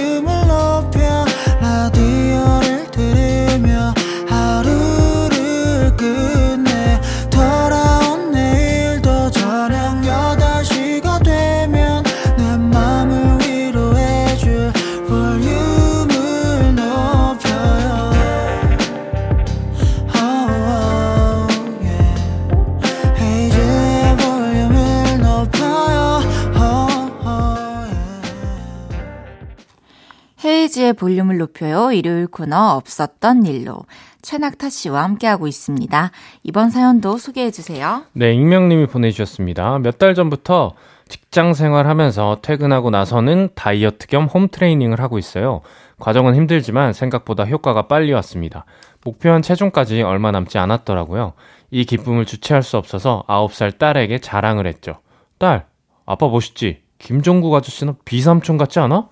헤이지의 30.64 30.94
볼륨을 30.94 31.36
높여요. 31.38 31.92
일요일 31.92 32.26
코너 32.26 32.74
없었던 32.76 33.44
일로. 33.44 33.84
최낙타 34.22 34.70
씨와 34.70 35.02
함께하고 35.02 35.46
있습니다. 35.46 36.10
이번 36.42 36.70
사연도 36.70 37.18
소개해 37.18 37.50
주세요. 37.50 38.04
네, 38.14 38.32
익명님이 38.32 38.86
보내주셨습니다. 38.86 39.78
몇 39.80 39.98
달 39.98 40.14
전부터 40.14 40.72
직장 41.08 41.52
생활하면서 41.52 42.38
퇴근하고 42.42 42.88
나서는 42.90 43.50
다이어트 43.54 44.06
겸 44.06 44.24
홈 44.24 44.48
트레이닝을 44.48 45.00
하고 45.00 45.18
있어요. 45.18 45.60
과정은 45.98 46.34
힘들지만 46.34 46.94
생각보다 46.94 47.44
효과가 47.44 47.86
빨리 47.86 48.12
왔습니다. 48.14 48.64
목표한 49.04 49.42
체중까지 49.42 50.00
얼마 50.02 50.30
남지 50.30 50.56
않았더라고요. 50.56 51.34
이 51.70 51.84
기쁨을 51.84 52.24
주체할 52.24 52.62
수 52.62 52.78
없어서 52.78 53.22
9살 53.28 53.78
딸에게 53.78 54.18
자랑을 54.18 54.66
했죠. 54.66 54.94
딸, 55.38 55.66
아빠 56.06 56.26
멋있지? 56.28 56.80
김종국 56.98 57.54
아저씨는 57.54 57.96
비삼촌 58.06 58.56
같지 58.56 58.78
않아? 58.78 59.08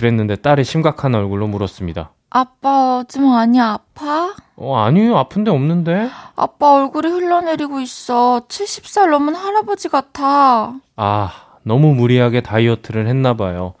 그랬는데 0.00 0.36
딸이 0.36 0.62
심각한 0.62 1.14
얼굴로 1.14 1.46
물었습니다. 1.48 2.10
아빠, 2.28 3.02
좀 3.08 3.30
많이 3.30 3.58
아파? 3.58 4.34
어, 4.56 4.76
아니요. 4.76 5.16
아픈데 5.16 5.50
없는데? 5.50 6.10
아빠 6.36 6.74
얼굴이 6.74 7.08
흘러내리고 7.08 7.80
있어. 7.80 8.42
70살 8.46 9.08
넘은 9.10 9.34
할아버지 9.34 9.88
같아. 9.88 10.74
아, 10.96 11.32
너무 11.62 11.94
무리하게 11.94 12.42
다이어트를 12.42 13.06
했나 13.06 13.34
봐요. 13.34 13.72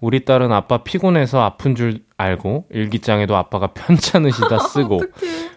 우리 0.00 0.24
딸은 0.24 0.50
아빠 0.50 0.78
피곤해서 0.78 1.40
아픈 1.40 1.76
줄 1.76 2.02
알고 2.16 2.64
일기장에도 2.70 3.36
아빠가 3.36 3.68
편찮으시다 3.74 4.58
쓰고 4.58 5.02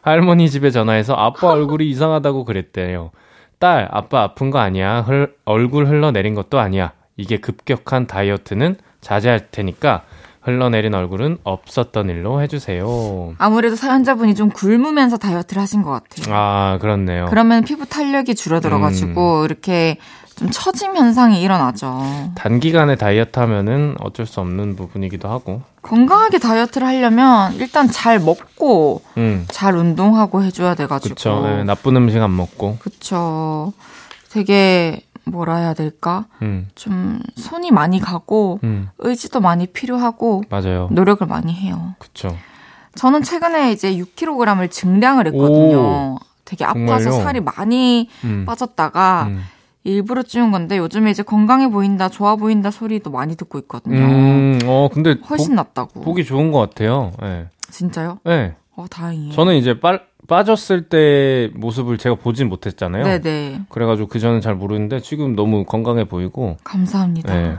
할머니 0.04 0.48
집에 0.50 0.70
전화해서 0.70 1.16
아빠 1.16 1.48
얼굴이 1.54 1.90
이상하다고 1.90 2.46
그랬대요. 2.46 3.10
딸, 3.58 3.88
아빠 3.92 4.22
아픈 4.22 4.52
거 4.52 4.60
아니야. 4.60 5.02
흘- 5.02 5.34
얼굴 5.46 5.88
흘러내린 5.88 6.36
것도 6.36 6.60
아니야. 6.60 6.92
이게 7.18 7.38
급격한 7.38 8.08
다이어트는 8.08 8.76
자제할 9.02 9.48
테니까 9.52 10.04
흘러내린 10.42 10.94
얼굴은 10.94 11.38
없었던 11.44 12.10
일로 12.10 12.42
해주세요. 12.42 13.36
아무래도 13.38 13.76
사연자분이 13.76 14.36
좀 14.36 14.50
굶으면서 14.50 15.18
다이어트를 15.18 15.62
하신 15.62 15.84
것 15.84 15.92
같아요. 15.92 16.36
아, 16.36 16.78
그렇네요. 16.82 17.28
그러면 17.30 17.64
피부 17.64 17.86
탄력이 17.86 18.36
줄어들어가지고 18.36 19.46
이렇게 19.46 19.98
좀 20.36 20.50
처짐 20.50 20.98
현상이 20.98 21.42
일어나죠. 21.42 22.32
단기간에 22.36 22.96
다이어트 22.96 23.40
하면은 23.40 23.96
어쩔 24.02 24.26
수 24.26 24.42
없는 24.42 24.76
부분이기도 24.76 25.30
하고. 25.30 25.62
건강하게 25.82 26.40
다이어트를 26.40 26.88
하려면 26.88 27.54
일단 27.54 27.88
잘 27.90 28.20
먹고 28.20 29.02
음, 29.18 29.46
잘 29.50 29.76
운동하고 29.78 30.44
해줘야 30.44 30.76
돼가지고. 30.76 31.16
그쵸. 31.16 31.44
예, 31.60 31.64
나쁜 31.64 31.96
음식 31.96 32.22
안 32.22 32.36
먹고. 32.36 32.78
그쵸. 32.80 33.72
되게 34.30 35.02
뭐라 35.26 35.58
해야 35.58 35.74
될까? 35.74 36.26
음, 36.42 36.68
좀 36.76 37.20
손이 37.36 37.72
많이 37.72 38.00
가고 38.00 38.60
음, 38.64 38.90
의지도 39.00 39.40
많이 39.42 39.68
필요하고 39.68 40.44
맞아요. 40.50 40.90
노력을 40.92 41.26
많이 41.28 41.54
해요. 41.54 41.96
그쵸. 42.00 42.36
저는 42.96 43.24
최근에 43.24 43.72
이제 43.72 43.96
6kg을 43.96 44.70
증량을 44.70 45.28
했거든요. 45.28 46.18
되게 46.46 46.66
아파서 46.66 47.06
정말요? 47.06 47.24
살이 47.24 47.40
많이 47.40 48.10
음, 48.24 48.46
빠졌다가 48.46 49.28
음. 49.30 49.42
일부러 49.86 50.24
찌운 50.24 50.52
건데 50.52 50.78
요즘에 50.78 51.12
이제 51.12 51.24
건강해 51.24 51.68
보인다, 51.70 52.08
좋아 52.10 52.36
보인다 52.36 52.72
소리도 52.72 53.10
많이 53.10 53.36
듣고 53.36 53.58
있거든요. 53.60 53.98
음, 53.98 54.60
어, 54.66 54.90
근데 54.94 55.16
훨씬 55.30 55.56
낫다고. 55.56 56.02
보, 56.02 56.14
기 56.14 56.24
좋은 56.24 56.52
것 56.52 56.60
같아요. 56.60 57.12
예. 57.24 57.48
진짜요? 57.70 58.20
예. 58.28 58.56
어, 58.76 58.86
다행이에요. 58.90 59.34
저는 59.34 59.56
이제 59.56 59.80
빠, 59.80 60.00
빠졌을 60.28 60.90
때 60.90 61.52
모습을 61.56 61.98
제가 61.98 62.16
보진 62.16 62.50
못했잖아요. 62.50 63.04
네네. 63.04 63.62
그래가지고 63.70 64.08
그전엔 64.08 64.42
잘 64.42 64.56
모르는데 64.56 65.00
지금 65.00 65.36
너무 65.36 65.66
건강해 65.66 66.06
보이고. 66.06 66.58
감사합니다. 66.64 67.36
예. 67.36 67.58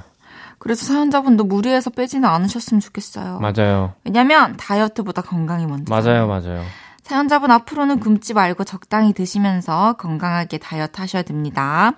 그래서 0.59 0.87
사연자분도 0.87 1.45
무리해서 1.45 1.91
빼지는 1.91 2.29
않으셨으면 2.29 2.81
좋겠어요. 2.81 3.39
맞아요. 3.41 3.93
왜냐면 4.05 4.57
다이어트보다 4.57 5.23
건강이 5.23 5.67
먼저. 5.67 5.95
맞아요, 5.95 6.27
맞아요. 6.27 6.63
사연자분 7.03 7.51
앞으로는 7.51 8.01
굶지 8.01 8.33
말고 8.33 8.65
적당히 8.65 9.13
드시면서 9.13 9.93
건강하게 9.99 10.57
다이어트 10.57 11.01
하셔야 11.03 11.23
됩니다. 11.23 11.93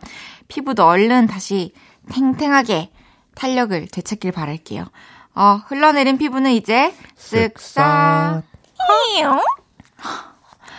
피부도 0.48 0.84
얼른 0.84 1.28
다시 1.28 1.72
탱탱하게 2.10 2.90
탄력을 3.36 3.86
되찾길 3.86 4.32
바랄게요. 4.32 4.84
어, 5.36 5.60
흘러내린 5.68 6.18
피부는 6.18 6.50
이제 6.52 6.92
쓱싹. 7.16 8.42
히용. 9.14 9.40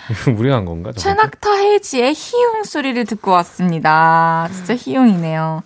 이거 0.09 0.31
무리한 0.31 0.65
건가? 0.65 0.91
최낙타 0.95 1.53
헤이지의 1.53 2.13
희웅 2.13 2.63
소리를 2.63 3.03
듣고 3.05 3.31
왔습니다. 3.31 4.47
진짜 4.53 4.75
희웅이네요. 4.75 5.63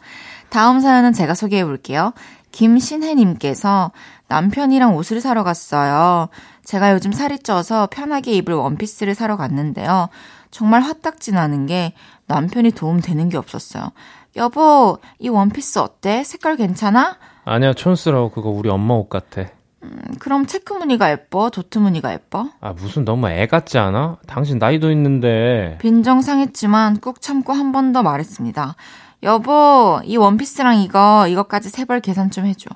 다음 0.49 0.79
사연은 0.79 1.13
제가 1.13 1.33
소개해 1.35 1.63
볼게요. 1.63 2.13
김신혜님께서 2.51 3.91
남편이랑 4.27 4.95
옷을 4.95 5.21
사러 5.21 5.43
갔어요. 5.43 6.29
제가 6.63 6.93
요즘 6.93 7.11
살이 7.11 7.39
쪄서 7.39 7.87
편하게 7.91 8.33
입을 8.33 8.53
원피스를 8.55 9.15
사러 9.15 9.37
갔는데요. 9.37 10.09
정말 10.51 10.81
화딱지 10.81 11.31
나는 11.31 11.65
게 11.65 11.93
남편이 12.27 12.71
도움 12.71 12.99
되는 12.99 13.29
게 13.29 13.37
없었어요. 13.37 13.91
여보, 14.35 14.97
이 15.19 15.29
원피스 15.29 15.79
어때? 15.79 16.23
색깔 16.23 16.55
괜찮아? 16.55 17.17
아니야, 17.45 17.73
촌스러워. 17.73 18.31
그거 18.31 18.49
우리 18.49 18.69
엄마 18.69 18.93
옷 18.93 19.09
같아. 19.09 19.45
음, 19.83 19.99
그럼 20.19 20.45
체크 20.45 20.73
무늬가 20.73 21.09
예뻐? 21.11 21.49
도트 21.49 21.79
무늬가 21.79 22.13
예뻐? 22.13 22.49
아, 22.61 22.73
무슨 22.73 23.03
너무 23.03 23.27
애 23.29 23.47
같지 23.47 23.77
않아? 23.79 24.17
당신 24.27 24.59
나이도 24.59 24.91
있는데. 24.91 25.77
빈정 25.81 26.21
상했지만 26.21 26.99
꾹 27.01 27.19
참고 27.21 27.53
한 27.53 27.71
번 27.71 27.91
더 27.93 28.03
말했습니다. 28.03 28.75
여보, 29.23 29.99
이 30.03 30.17
원피스랑 30.17 30.79
이거, 30.81 31.27
이거까지 31.27 31.69
세벌 31.69 32.01
계산 32.01 32.29
좀 32.31 32.45
해줘. 32.45 32.69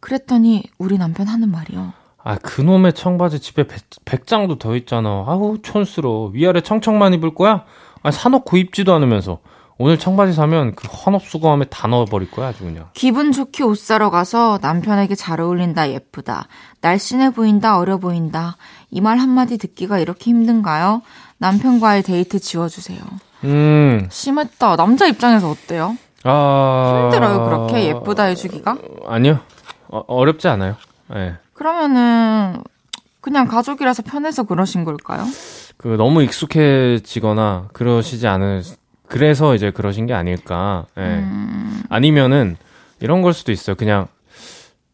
그랬더니 0.00 0.64
우리 0.78 0.98
남편 0.98 1.26
하는 1.28 1.50
말이요. 1.50 1.92
아, 2.22 2.36
그놈의 2.38 2.94
청바지 2.94 3.38
집에 3.40 3.66
백, 4.04 4.26
장도더 4.26 4.76
있잖아. 4.76 5.24
아우, 5.26 5.58
촌스러워. 5.62 6.30
위아래 6.30 6.60
청청만 6.62 7.14
입을 7.14 7.34
거야? 7.34 7.64
아, 8.02 8.10
사놓고 8.10 8.56
입지도 8.56 8.92
않으면서. 8.94 9.38
오늘 9.76 9.98
청바지 9.98 10.32
사면 10.34 10.74
그 10.76 10.86
헌업수거함에 10.86 11.64
다 11.66 11.88
넣어버릴 11.88 12.30
거야, 12.30 12.48
아주 12.48 12.64
그냥. 12.64 12.88
기분 12.94 13.32
좋게 13.32 13.64
옷 13.64 13.76
사러 13.78 14.08
가서 14.10 14.58
남편에게 14.62 15.14
잘 15.16 15.40
어울린다, 15.40 15.90
예쁘다. 15.90 16.46
날씬해 16.80 17.30
보인다, 17.30 17.78
어려 17.78 17.96
보인다. 17.98 18.56
이 18.90 19.00
말 19.00 19.18
한마디 19.18 19.58
듣기가 19.58 19.98
이렇게 19.98 20.30
힘든가요? 20.30 21.02
남편과의 21.38 22.04
데이트 22.04 22.38
지워주세요. 22.38 23.00
음, 23.44 24.06
심했다. 24.10 24.76
남자 24.76 25.06
입장에서 25.06 25.50
어때요? 25.50 25.96
아. 26.22 27.00
힘들어요, 27.10 27.44
그렇게 27.44 27.86
예쁘다 27.88 28.24
해주기가? 28.24 28.78
아니요. 29.06 29.40
어, 29.88 29.98
어렵지 30.06 30.46
않아요. 30.48 30.76
예. 31.16 31.34
그러면은, 31.52 32.62
그냥 33.20 33.48
가족이라서 33.48 34.02
편해서 34.04 34.44
그러신 34.44 34.84
걸까요? 34.84 35.24
그 35.76 35.88
너무 35.98 36.22
익숙해지거나 36.22 37.68
그러시지 37.72 38.26
않은 38.28 38.62
그래서 39.08 39.54
이제 39.54 39.70
그러신 39.70 40.06
게 40.06 40.14
아닐까. 40.14 40.86
예. 40.98 41.02
음. 41.02 41.82
아니면은 41.88 42.56
이런 43.00 43.22
걸 43.22 43.32
수도 43.32 43.52
있어요. 43.52 43.76
그냥 43.76 44.06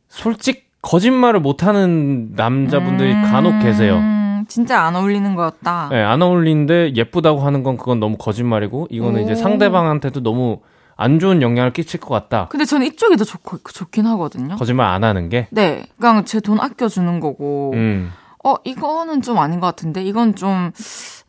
솔직 0.08 0.68
거짓말을 0.82 1.40
못하는 1.40 2.32
남자분들이 2.34 3.12
간혹 3.12 3.60
계세요. 3.60 3.96
음, 3.96 4.44
진짜 4.48 4.80
안 4.82 4.96
어울리는 4.96 5.34
거였다. 5.34 5.90
예, 5.92 5.98
안 5.98 6.22
어울리는데 6.22 6.94
예쁘다고 6.96 7.40
하는 7.40 7.62
건 7.62 7.76
그건 7.76 8.00
너무 8.00 8.16
거짓말이고 8.16 8.88
이거는 8.90 9.22
이제 9.22 9.32
오. 9.32 9.36
상대방한테도 9.36 10.22
너무 10.22 10.60
안 10.96 11.18
좋은 11.18 11.40
영향을 11.42 11.72
끼칠 11.72 12.00
것 12.00 12.08
같다. 12.10 12.48
근데 12.50 12.64
저는 12.64 12.86
이쪽이 12.86 13.16
더 13.16 13.24
좋고, 13.24 13.58
좋긴 13.72 14.06
하거든요. 14.06 14.56
거짓말 14.56 14.86
안 14.88 15.04
하는 15.04 15.28
게. 15.28 15.46
네. 15.50 15.84
그냥 15.98 16.24
제 16.24 16.40
돈 16.40 16.58
아껴주는 16.60 17.20
거고. 17.20 17.72
음. 17.74 18.10
어, 18.42 18.54
이거는 18.64 19.20
좀 19.22 19.38
아닌 19.38 19.60
것 19.60 19.66
같은데? 19.66 20.02
이건 20.02 20.34
좀, 20.34 20.72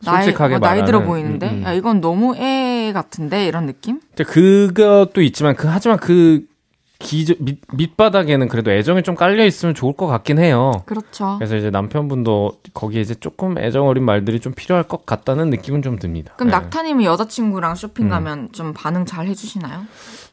솔직하게 0.02 0.56
어, 0.56 0.60
나이 0.60 0.84
들어 0.86 0.99
말하는, 0.99 1.08
보이는데? 1.08 1.49
음, 1.49 1.58
음. 1.60 1.64
야, 1.64 1.74
이건 1.74 2.02
너무 2.02 2.36
애 2.36 2.91
같은데? 2.93 3.45
이런 3.47 3.66
느낌? 3.66 3.99
근데 4.16 4.24
그것도 4.24 5.22
있지만 5.22 5.56
그 5.56 5.68
하지만 5.68 5.97
그 5.97 6.45
기, 6.99 7.26
밑, 7.39 7.60
밑바닥에는 7.74 8.47
그래도 8.47 8.72
애정이 8.72 9.02
좀 9.02 9.16
깔려 9.16 9.43
있으면 9.45 9.74
좋을 9.74 9.93
것 9.93 10.06
같긴 10.06 10.38
해요. 10.38 10.72
그렇죠. 10.86 11.36
그래서 11.39 11.56
이제 11.58 11.72
남편분도 11.72 12.60
거기에 12.76 13.02
이제 13.02 13.16
조금 13.16 13.58
애정 13.58 13.88
어린 13.88 14.04
말들이 14.06 14.39
좀 14.39 14.54
필요할 14.54 14.84
것 14.84 15.06
같다는 15.08 15.49
느낌은 15.49 15.82
좀 15.82 15.97
듭니다. 15.97 16.34
그럼 16.38 16.52
네. 16.52 16.58
낙타님은 16.58 17.04
여자친구랑 17.04 17.74
쇼핑 17.76 18.06
음. 18.06 18.10
가면 18.10 18.49
좀 18.52 18.74
반응 18.74 19.06
잘 19.06 19.26
해주시나요? 19.26 19.82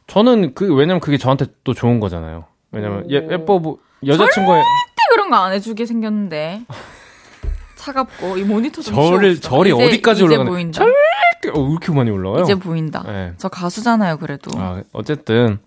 저는 0.05 0.53
그 0.53 0.71
왜냐면 0.73 0.99
그게 0.99 1.17
저한테 1.17 1.47
또 1.63 1.73
좋은 1.73 1.99
거잖아요. 1.99 2.45
왜냐면 2.71 3.03
오. 3.05 3.07
예, 3.09 3.15
예뻐 3.15 3.57
보 3.59 3.79
여자친구의 4.05 4.61
그때 4.63 5.01
그런 5.15 5.29
거 5.31 5.37
안 5.37 5.51
해주게 5.53 5.85
생겼는데. 5.87 6.61
차갑고, 7.93 8.37
이 8.37 8.43
모니터 8.43 8.81
좀 8.81 8.93
절을. 8.95 9.39
절이 9.41 9.69
이제- 9.73 9.85
어디까지 9.85 10.19
이제 10.23 10.25
올라가나? 10.27 10.49
보인다. 10.49 10.79
절 10.79 10.89
어, 11.55 11.59
왜 11.61 11.71
이렇게 11.71 11.91
많이 11.91 12.11
올라와요? 12.11 12.43
이제 12.43 12.55
보인다. 12.55 13.03
네. 13.07 13.33
저 13.37 13.47
가수잖아요, 13.49 14.17
그래도. 14.17 14.51
아, 14.59 14.81
어쨌든 14.93 15.57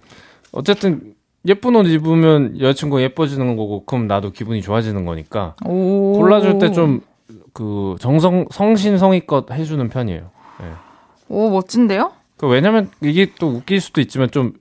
어쨌든 0.52 1.14
예쁜 1.48 1.74
옷 1.76 1.86
입으면 1.86 2.60
여자친구가 2.60 3.02
예뻐지는 3.02 3.56
거고 3.56 3.84
그럼 3.84 4.06
나도 4.06 4.30
기분이 4.32 4.62
좋아지는 4.62 5.04
거니까 5.04 5.56
오. 5.64 6.12
골라줄 6.12 6.58
때 6.58 6.70
좀 6.72 7.00
그 7.54 7.96
정성 8.00 8.46
성신성의껏 8.50 9.50
해주는 9.50 9.86
편이에요. 9.90 10.30
예. 10.62 10.66
오, 11.28 11.50
멋진데요? 11.50 12.12
그 12.38 12.46
왜냐면 12.46 12.90
이게 13.02 13.30
또 13.38 13.48
웃길 13.48 13.80
수도 13.80 14.00
있지만 14.00 14.30
좀 14.30 14.52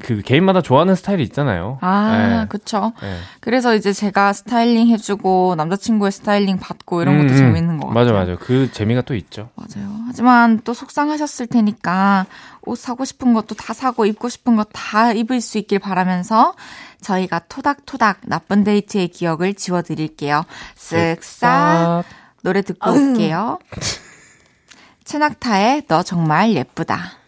그 0.00 0.22
개인마다 0.22 0.60
좋아하는 0.60 0.94
스타일이 0.94 1.22
있잖아요. 1.24 1.78
아, 1.80 2.42
예. 2.42 2.46
그쵸. 2.48 2.92
예. 3.02 3.16
그래서 3.40 3.74
이제 3.74 3.92
제가 3.92 4.32
스타일링 4.32 4.88
해주고, 4.88 5.54
남자친구의 5.56 6.12
스타일링 6.12 6.58
받고, 6.58 7.02
이런 7.02 7.18
것도 7.18 7.28
음, 7.28 7.32
음. 7.32 7.36
재밌는 7.36 7.78
것 7.78 7.88
같아요. 7.88 8.04
맞아 8.04 8.12
맞아. 8.12 8.36
그 8.38 8.70
재미가 8.72 9.02
또 9.02 9.14
있죠. 9.14 9.50
맞아요. 9.54 9.90
하지만 10.06 10.60
또 10.64 10.74
속상하셨을 10.74 11.46
테니까 11.46 12.26
옷 12.62 12.78
사고 12.78 13.04
싶은 13.04 13.34
것도 13.34 13.54
다 13.54 13.72
사고 13.72 14.06
입고 14.06 14.28
싶은 14.28 14.56
거다 14.56 15.12
입을 15.12 15.40
수 15.40 15.58
있길 15.58 15.78
바라면서 15.78 16.54
저희가 17.00 17.40
토닥토닥 17.48 18.20
나쁜 18.24 18.64
데이트의 18.64 19.08
기억을 19.08 19.54
지워드릴게요. 19.54 20.44
쓱싹 20.76 22.04
노래 22.42 22.62
듣고 22.62 22.90
올게요. 22.90 23.58
최낙타의 25.04 25.84
너 25.88 26.02
정말 26.02 26.52
예쁘다. 26.54 27.23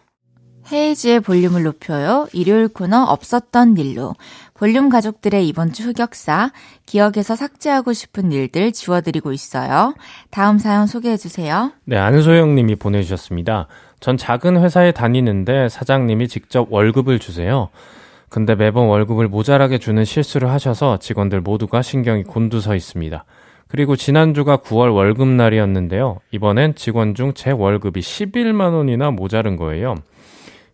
헤이즈의 0.73 1.21
볼륨을 1.21 1.63
높여요. 1.63 2.27
일요일 2.33 2.69
코너 2.69 3.03
없었던 3.05 3.77
일로. 3.77 4.15
볼륨 4.55 4.89
가족들의 4.89 5.47
이번 5.47 5.73
주 5.73 5.89
흑역사, 5.89 6.51
기억에서 6.87 7.37
삭제하고 7.37 7.93
싶은 7.93 8.33
일들 8.33 8.73
지워드리고 8.73 9.33
있어요. 9.33 9.95
다음 10.31 10.59
사연 10.59 10.87
소개해주세요. 10.87 11.73
네, 11.85 11.97
안소영 11.97 12.55
님이 12.55 12.75
보내주셨습니다. 12.75 13.69
전 14.01 14.17
작은 14.17 14.63
회사에 14.63 14.93
다니는데 14.93 15.69
사장님이 15.69 16.29
직접 16.29 16.67
월급을 16.73 17.19
주세요. 17.19 17.69
근데 18.29 18.55
매번 18.55 18.87
월급을 18.89 19.29
모자라게 19.29 19.79
주는 19.79 20.05
실수를 20.05 20.51
하셔서 20.51 20.99
직원들 20.99 21.43
모두가 21.43 21.83
신경이 21.83 22.25
곤두서 22.25 22.75
있습니다. 22.75 23.25
그리고 23.69 23.95
지난주가 23.97 24.59
9월 24.59 24.95
월급날이었는데요. 24.95 26.19
이번엔 26.33 26.75
직원 26.77 27.15
중 27.15 27.33
제 27.35 27.51
월급이 27.51 28.01
11만 28.01 28.75
원이나 28.75 29.11
모자른 29.11 29.57
거예요. 29.57 29.97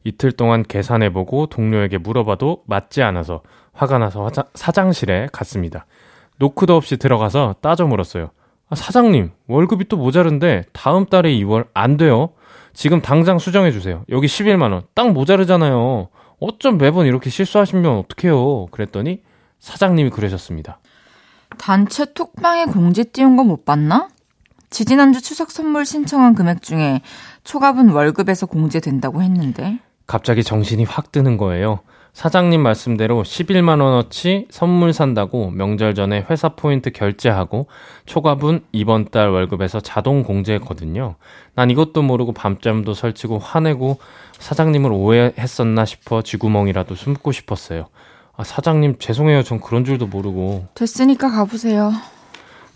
이틀 0.04 0.32
동안 0.32 0.62
계산해보고 0.62 1.46
동료에게 1.46 1.98
물어봐도 1.98 2.62
맞지 2.66 3.02
않아서 3.02 3.42
화가 3.72 3.98
나서 3.98 4.26
화자- 4.26 4.46
사장실에 4.54 5.28
갔습니다. 5.32 5.86
노크도 6.38 6.74
없이 6.76 6.96
들어가서 6.96 7.56
따져 7.60 7.86
물었어요. 7.86 8.30
아, 8.68 8.74
사장님, 8.74 9.30
월급이 9.48 9.86
또 9.88 9.96
모자른데 9.96 10.64
다음 10.72 11.06
달에 11.06 11.30
2월 11.40 11.66
안 11.74 11.96
돼요. 11.96 12.30
지금 12.72 13.00
당장 13.02 13.38
수정해 13.38 13.70
주세요. 13.70 14.04
여기 14.08 14.26
11만 14.26 14.72
원. 14.72 14.82
딱 14.94 15.12
모자르잖아요. 15.12 16.08
어쩜 16.40 16.78
매번 16.78 17.06
이렇게 17.06 17.30
실수하시면 17.30 17.98
어떡해요. 17.98 18.66
그랬더니 18.70 19.22
사장님이 19.60 20.10
그러셨습니다. 20.10 20.78
단체 21.58 22.06
톡방에 22.14 22.64
공지 22.64 23.04
띄운 23.04 23.36
거 23.36 23.44
못 23.44 23.64
봤나? 23.64 24.08
지지난주 24.70 25.20
추석 25.20 25.50
선물 25.50 25.84
신청한 25.84 26.34
금액 26.34 26.62
중에 26.62 27.02
초갑은 27.44 27.90
월급에서 27.90 28.46
공제된다고 28.46 29.22
했는데. 29.22 29.78
갑자기 30.06 30.42
정신이 30.42 30.84
확 30.84 31.12
드는 31.12 31.36
거예요. 31.36 31.80
사장님 32.12 32.60
말씀대로 32.60 33.22
11만 33.22 33.80
원어치 33.80 34.46
선물 34.50 34.92
산다고 34.92 35.50
명절 35.50 35.94
전에 35.94 36.26
회사 36.28 36.50
포인트 36.50 36.90
결제하고 36.90 37.68
초과분 38.04 38.64
이번 38.72 39.06
달 39.06 39.30
월급에서 39.30 39.80
자동 39.80 40.22
공제했거든요. 40.22 41.14
난 41.54 41.70
이것도 41.70 42.02
모르고 42.02 42.32
밤잠도 42.32 42.92
설치고 42.92 43.38
화내고 43.38 43.98
사장님을 44.38 44.92
오해했었나 44.92 45.86
싶어 45.86 46.20
쥐구멍이라도 46.20 46.94
숨고 46.94 47.32
싶었어요. 47.32 47.86
아, 48.36 48.44
사장님 48.44 48.96
죄송해요. 48.98 49.42
전 49.42 49.60
그런 49.60 49.84
줄도 49.84 50.06
모르고. 50.06 50.66
됐으니까 50.74 51.30
가보세요. 51.30 51.92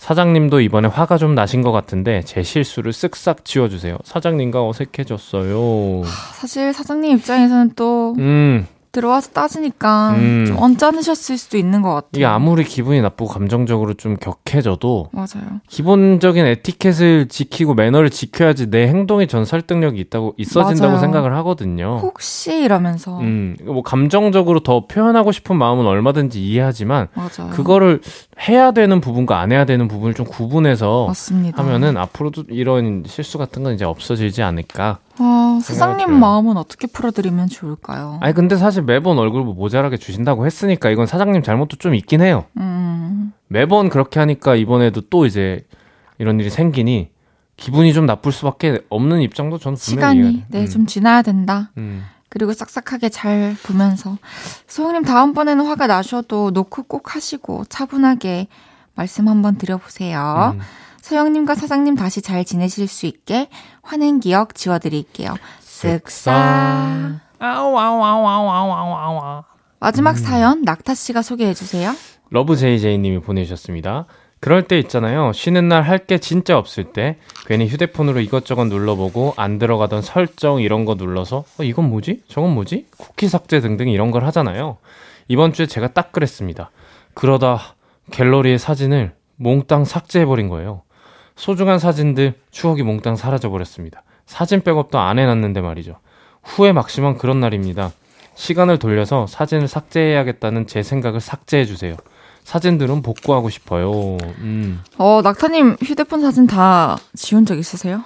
사장님도 0.06 0.60
이번에 0.60 0.86
화가 0.86 1.18
좀 1.18 1.34
나신 1.34 1.62
것 1.62 1.72
같은데 1.72 2.22
제 2.24 2.44
실수를 2.44 2.92
쓱싹 2.92 3.44
지워주세요. 3.44 3.98
사장님과 4.04 4.64
어색해졌어요. 4.68 6.04
사실 6.32 6.72
사장님 6.72 7.16
입장에서는 7.16 7.72
또 7.74 8.14
음, 8.18 8.68
들어와서 8.96 9.30
따지니까 9.32 10.12
음. 10.12 10.44
좀 10.46 10.56
언짢으셨을 10.58 11.36
수도 11.36 11.58
있는 11.58 11.82
것 11.82 11.90
같아요. 11.90 12.08
이게 12.14 12.24
아무리 12.24 12.64
기분이 12.64 13.02
나쁘고 13.02 13.30
감정적으로 13.30 13.92
좀 13.94 14.16
격해져도 14.16 15.10
맞아요. 15.12 15.60
기본적인 15.68 16.46
에티켓을 16.46 17.28
지키고 17.28 17.74
매너를 17.74 18.08
지켜야지 18.08 18.70
내 18.70 18.86
행동에 18.88 19.26
전 19.26 19.44
설득력이 19.44 20.00
있다고 20.00 20.34
있어진다고 20.38 20.86
맞아요. 20.92 21.00
생각을 21.00 21.36
하거든요. 21.36 21.98
혹시 22.00 22.62
이러면서 22.62 23.18
음, 23.20 23.56
뭐 23.64 23.82
감정적으로 23.82 24.60
더 24.60 24.86
표현하고 24.86 25.30
싶은 25.30 25.56
마음은 25.56 25.84
얼마든지 25.84 26.42
이해하지만 26.42 27.08
맞아요. 27.14 27.50
그거를 27.50 28.00
해야 28.48 28.70
되는 28.70 29.00
부분과 29.00 29.38
안 29.40 29.50
해야 29.50 29.64
되는 29.64 29.88
부분을 29.88 30.12
좀 30.14 30.26
구분해서 30.26 31.06
맞습니다. 31.06 31.62
하면은 31.62 31.96
앞으로도 31.96 32.44
이런 32.50 33.02
실수 33.06 33.38
같은 33.38 33.62
건 33.62 33.74
이제 33.74 33.84
없어지지 33.86 34.42
않을까. 34.42 34.98
아, 35.18 35.58
사장님 35.62 36.06
들어요. 36.06 36.18
마음은 36.20 36.56
어떻게 36.58 36.86
풀어드리면 36.86 37.48
좋을까요? 37.48 38.18
아니 38.20 38.34
근데 38.34 38.56
사실 38.56 38.82
매번 38.82 39.18
얼굴 39.18 39.42
모자라게 39.42 39.96
주신다고 39.96 40.44
했으니까 40.44 40.90
이건 40.90 41.06
사장님 41.06 41.42
잘못도 41.42 41.76
좀 41.78 41.94
있긴 41.94 42.20
해요. 42.20 42.44
음, 42.58 43.32
매번 43.48 43.88
그렇게 43.88 44.20
하니까 44.20 44.54
이번에도 44.54 45.00
또 45.08 45.24
이제 45.24 45.64
이런 46.18 46.38
일이 46.38 46.50
생기니 46.50 47.08
기분이 47.56 47.94
좀 47.94 48.04
나쁠 48.04 48.32
수밖에 48.32 48.80
없는 48.90 49.22
입장도 49.22 49.56
저는 49.58 49.78
분명히 49.78 50.18
시간이 50.22 50.36
이해가- 50.36 50.44
네 50.50 50.60
음, 50.60 50.66
좀 50.66 50.86
지나야 50.86 51.22
된다. 51.22 51.70
음. 51.78 52.02
그리고 52.28 52.52
싹싹하게 52.52 53.08
잘 53.08 53.56
보면서 53.62 54.18
소영님 54.66 55.04
다음번에는 55.04 55.64
화가 55.64 55.86
나셔도 55.86 56.50
노크 56.50 56.84
꼭 56.84 57.14
하시고 57.14 57.64
차분하게 57.68 58.48
말씀 58.94 59.28
한번 59.28 59.56
드려보세요. 59.56 60.54
음. 60.54 60.60
소영님과 61.02 61.54
사장님 61.54 61.94
다시 61.94 62.20
잘 62.20 62.44
지내실 62.44 62.88
수 62.88 63.06
있게 63.06 63.48
화낸 63.82 64.18
기억 64.18 64.54
지워드릴게요. 64.54 65.36
쓱싹. 65.62 67.20
마지막 69.78 70.12
음. 70.12 70.16
사연 70.16 70.62
낙타 70.62 70.94
씨가 70.94 71.22
소개해 71.22 71.54
주세요. 71.54 71.94
러브 72.30 72.56
제이제이님이 72.56 73.20
보내주셨습니다. 73.20 74.06
그럴 74.46 74.62
때 74.62 74.78
있잖아요. 74.78 75.32
쉬는 75.32 75.68
날 75.68 75.82
할 75.82 76.06
게 76.06 76.18
진짜 76.18 76.56
없을 76.56 76.84
때 76.84 77.16
괜히 77.46 77.66
휴대폰으로 77.66 78.20
이것저것 78.20 78.66
눌러보고 78.66 79.34
안 79.36 79.58
들어가던 79.58 80.02
설정 80.02 80.60
이런 80.60 80.84
거 80.84 80.94
눌러서 80.94 81.42
어, 81.58 81.62
이건 81.64 81.90
뭐지? 81.90 82.22
저건 82.28 82.54
뭐지? 82.54 82.86
쿠키 82.96 83.26
삭제 83.26 83.58
등등 83.58 83.88
이런 83.88 84.12
걸 84.12 84.24
하잖아요. 84.26 84.76
이번 85.26 85.52
주에 85.52 85.66
제가 85.66 85.88
딱 85.88 86.12
그랬습니다. 86.12 86.70
그러다 87.14 87.74
갤러리의 88.12 88.60
사진을 88.60 89.14
몽땅 89.34 89.84
삭제해버린 89.84 90.48
거예요. 90.48 90.82
소중한 91.34 91.80
사진들, 91.80 92.34
추억이 92.52 92.84
몽땅 92.84 93.16
사라져버렸습니다. 93.16 94.04
사진 94.26 94.60
백업도 94.60 94.96
안 95.00 95.18
해놨는데 95.18 95.60
말이죠. 95.60 95.98
후회 96.44 96.70
막심한 96.70 97.18
그런 97.18 97.40
날입니다. 97.40 97.90
시간을 98.36 98.78
돌려서 98.78 99.26
사진을 99.26 99.66
삭제해야겠다는 99.66 100.68
제 100.68 100.84
생각을 100.84 101.18
삭제해주세요. 101.18 101.96
사진들은 102.46 103.02
복구하고 103.02 103.50
싶어요. 103.50 104.18
음. 104.38 104.80
어, 104.98 105.20
낙타님 105.20 105.78
휴대폰 105.82 106.20
사진 106.20 106.46
다 106.46 106.96
지운 107.16 107.44
적 107.44 107.58
있으세요? 107.58 108.04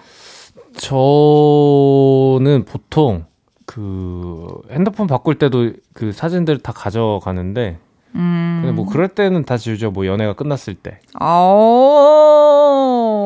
저는 0.79 2.65
보통 2.65 3.27
그 3.67 4.49
핸드폰 4.71 5.07
바꿀 5.07 5.35
때도 5.35 5.73
그 5.93 6.13
사진들 6.13 6.61
다 6.61 6.73
가져가는데 6.73 7.77
음. 8.15 8.61
근데 8.63 8.75
뭐 8.75 8.87
그럴 8.87 9.09
때는 9.09 9.45
다 9.45 9.59
지우죠. 9.59 9.91
뭐 9.91 10.07
연애가 10.07 10.33
끝났을 10.33 10.75
때. 10.75 11.01
아, 11.21 11.29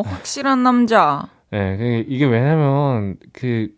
확실한 0.04 0.64
남자. 0.64 1.28
네, 1.52 1.76
그 1.76 2.04
이게 2.08 2.24
왜냐면 2.24 3.18
그 3.32 3.68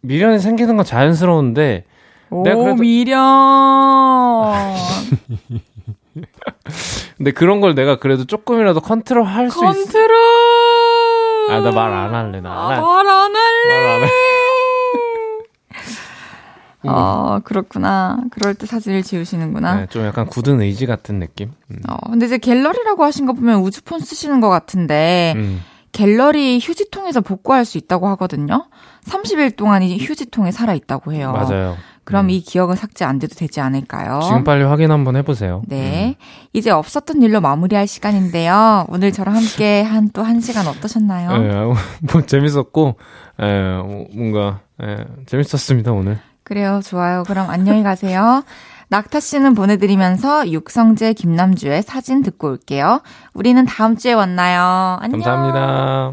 미련이 0.00 0.40
생기는 0.40 0.76
건 0.76 0.84
자연스러운데 0.84 1.84
오, 2.30 2.42
내가 2.42 2.56
그래도 2.56 2.82
미련. 2.82 3.22
근데 7.16 7.30
그런 7.32 7.60
걸 7.60 7.74
내가 7.74 7.96
그래도 7.98 8.24
조금이라도 8.24 8.80
컨트롤 8.80 9.24
할 9.24 9.50
수 9.50 9.58
있어. 9.64 9.72
컨트롤. 9.72 10.16
아, 11.50 11.60
나 11.60 11.70
말 11.70 11.92
안 11.92 12.14
할래. 12.14 12.40
나말안 12.40 13.34
할래. 13.36 13.84
말 13.84 13.86
안 13.96 14.02
해. 14.04 14.08
어, 16.84 17.38
그렇구나. 17.44 18.18
그럴 18.32 18.54
때 18.54 18.66
사진을 18.66 19.02
지우시는구나. 19.04 19.74
네, 19.76 19.86
좀 19.86 20.04
약간 20.04 20.26
굳은 20.26 20.60
의지 20.60 20.86
같은 20.86 21.20
느낌? 21.20 21.52
음. 21.70 21.78
어, 21.88 21.96
근데 22.10 22.26
이제 22.26 22.38
갤러리라고 22.38 23.04
하신 23.04 23.24
거 23.26 23.34
보면 23.34 23.60
우주폰 23.60 24.00
쓰시는 24.00 24.40
것 24.40 24.48
같은데, 24.48 25.34
음. 25.36 25.62
갤러리 25.92 26.58
휴지통에서 26.60 27.20
복구할 27.20 27.64
수 27.64 27.78
있다고 27.78 28.08
하거든요. 28.08 28.66
30일 29.06 29.54
동안 29.56 29.82
이 29.82 29.96
휴지통에 29.98 30.50
살아있다고 30.50 31.12
해요. 31.12 31.32
맞아요. 31.32 31.76
그럼 32.04 32.26
음. 32.26 32.30
이 32.30 32.40
기억은 32.40 32.74
삭제 32.76 33.04
안 33.04 33.18
돼도 33.18 33.34
되지 33.34 33.60
않을까요? 33.60 34.20
지금 34.22 34.44
빨리 34.44 34.64
확인 34.64 34.90
한번 34.90 35.16
해보세요. 35.16 35.62
네. 35.68 36.16
음. 36.18 36.24
이제 36.52 36.70
없었던 36.70 37.22
일로 37.22 37.40
마무리할 37.40 37.86
시간인데요. 37.86 38.86
오늘 38.88 39.12
저랑 39.12 39.36
함께 39.36 39.82
한 39.82 40.08
또 40.12 40.22
한 40.22 40.40
시간 40.40 40.66
어떠셨나요? 40.66 41.38
네, 41.38 41.52
뭐 42.12 42.22
재밌었고, 42.26 42.96
에, 43.40 43.46
예, 43.46 43.82
뭔가, 44.14 44.60
에, 44.82 44.86
예, 44.90 45.04
재밌었습니다, 45.26 45.92
오늘. 45.92 46.18
그래요. 46.44 46.80
좋아요. 46.84 47.22
그럼 47.26 47.48
안녕히 47.50 47.82
가세요. 47.82 48.42
낙타 48.88 49.20
씨는 49.20 49.54
보내드리면서 49.54 50.50
육성재 50.50 51.14
김남주의 51.14 51.82
사진 51.82 52.22
듣고 52.22 52.48
올게요. 52.48 53.00
우리는 53.32 53.64
다음 53.64 53.96
주에 53.96 54.14
만나요. 54.14 54.98
안녕. 55.00 55.20
감사합니다. 55.20 56.12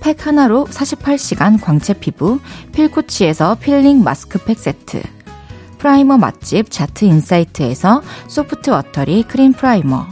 팩 0.00 0.26
하나로 0.26 0.66
48시간 0.66 1.60
광채 1.60 1.92
피부 1.92 2.40
필코치에서 2.72 3.56
필링 3.56 4.02
마스크팩 4.02 4.58
세트, 4.58 5.02
프라이머 5.78 6.16
맛집 6.16 6.70
자트 6.70 7.04
인사이트에서 7.04 8.02
소프트 8.26 8.70
워터리 8.70 9.24
크림 9.24 9.52
프라이머, 9.52 10.06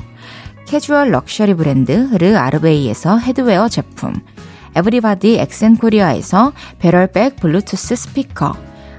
캐주얼 0.67 1.11
럭셔리 1.11 1.55
브랜드 1.55 1.93
르 1.93 2.37
아르베이에서 2.37 3.19
헤드웨어 3.19 3.69
제품, 3.69 4.15
에브리바디 4.77 5.39
엑센코리아에서 5.39 6.53
배럴백 6.79 7.37
블루투스 7.37 7.97
스피커, 7.97 8.55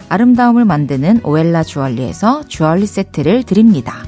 아름다움을 0.10 0.66
만드는 0.66 1.22
오엘라 1.24 1.64
주얼리에서 1.64 2.48
주얼리 2.48 2.88
세트를 2.88 3.44
드립니다. 3.44 4.04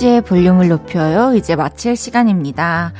헤이지의 0.00 0.22
볼륨을 0.22 0.68
높여요. 0.68 1.34
이제 1.34 1.56
마칠 1.56 1.94
시간입니다. 1.94 2.94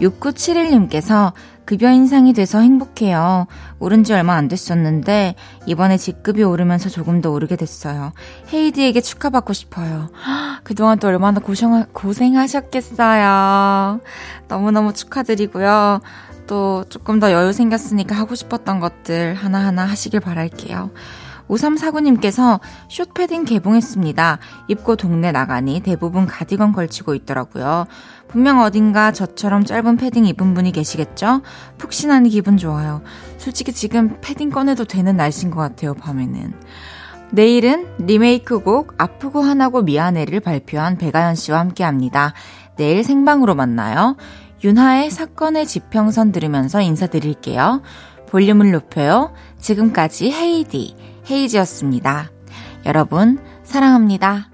6971님께서 0.00 1.32
급여 1.64 1.90
인상이 1.90 2.34
돼서 2.34 2.60
행복해요. 2.60 3.46
오른 3.78 4.04
지 4.04 4.12
얼마 4.12 4.34
안 4.34 4.48
됐었는데 4.48 5.34
이번에 5.64 5.96
직급이 5.96 6.42
오르면서 6.42 6.90
조금 6.90 7.22
더 7.22 7.30
오르게 7.30 7.56
됐어요. 7.56 8.12
헤이디에게 8.52 9.00
축하받고 9.00 9.54
싶어요. 9.54 10.10
그동안 10.62 10.98
또 10.98 11.08
얼마나 11.08 11.40
고생, 11.40 11.86
고생하셨겠어요. 11.92 14.00
너무너무 14.48 14.92
축하드리고요. 14.92 16.02
또 16.46 16.84
조금 16.90 17.18
더 17.18 17.32
여유 17.32 17.52
생겼으니까 17.52 18.14
하고 18.14 18.34
싶었던 18.34 18.78
것들 18.78 19.34
하나하나 19.34 19.86
하시길 19.86 20.20
바랄게요. 20.20 20.90
5349님께서 21.48 22.60
숏패딩 22.88 23.44
개봉했습니다. 23.44 24.38
입고 24.68 24.96
동네 24.96 25.32
나가니 25.32 25.80
대부분 25.80 26.26
가디건 26.26 26.72
걸치고 26.72 27.14
있더라고요. 27.14 27.86
분명 28.28 28.60
어딘가 28.60 29.12
저처럼 29.12 29.64
짧은 29.64 29.96
패딩 29.98 30.24
입은 30.26 30.54
분이 30.54 30.72
계시겠죠? 30.72 31.42
푹신한 31.78 32.28
기분 32.28 32.56
좋아요. 32.56 33.02
솔직히 33.36 33.72
지금 33.72 34.18
패딩 34.20 34.50
꺼내도 34.50 34.84
되는 34.84 35.16
날씨인 35.16 35.50
것 35.50 35.60
같아요, 35.60 35.94
밤에는. 35.94 36.54
내일은 37.30 37.86
리메이크곡 37.98 38.94
아프고 38.98 39.40
하나고 39.40 39.82
미안해를 39.82 40.40
발표한 40.40 40.98
배가연 40.98 41.34
씨와 41.34 41.58
함께 41.58 41.84
합니다. 41.84 42.34
내일 42.76 43.04
생방으로 43.04 43.54
만나요. 43.54 44.16
윤하의 44.64 45.10
사건의 45.10 45.66
지평선 45.66 46.32
들으면서 46.32 46.80
인사드릴게요. 46.80 47.82
볼륨을 48.28 48.70
높여요. 48.70 49.32
지금까지 49.58 50.30
헤이디. 50.30 51.11
헤이지였습니다. 51.30 52.30
여러분, 52.86 53.38
사랑합니다. 53.64 54.51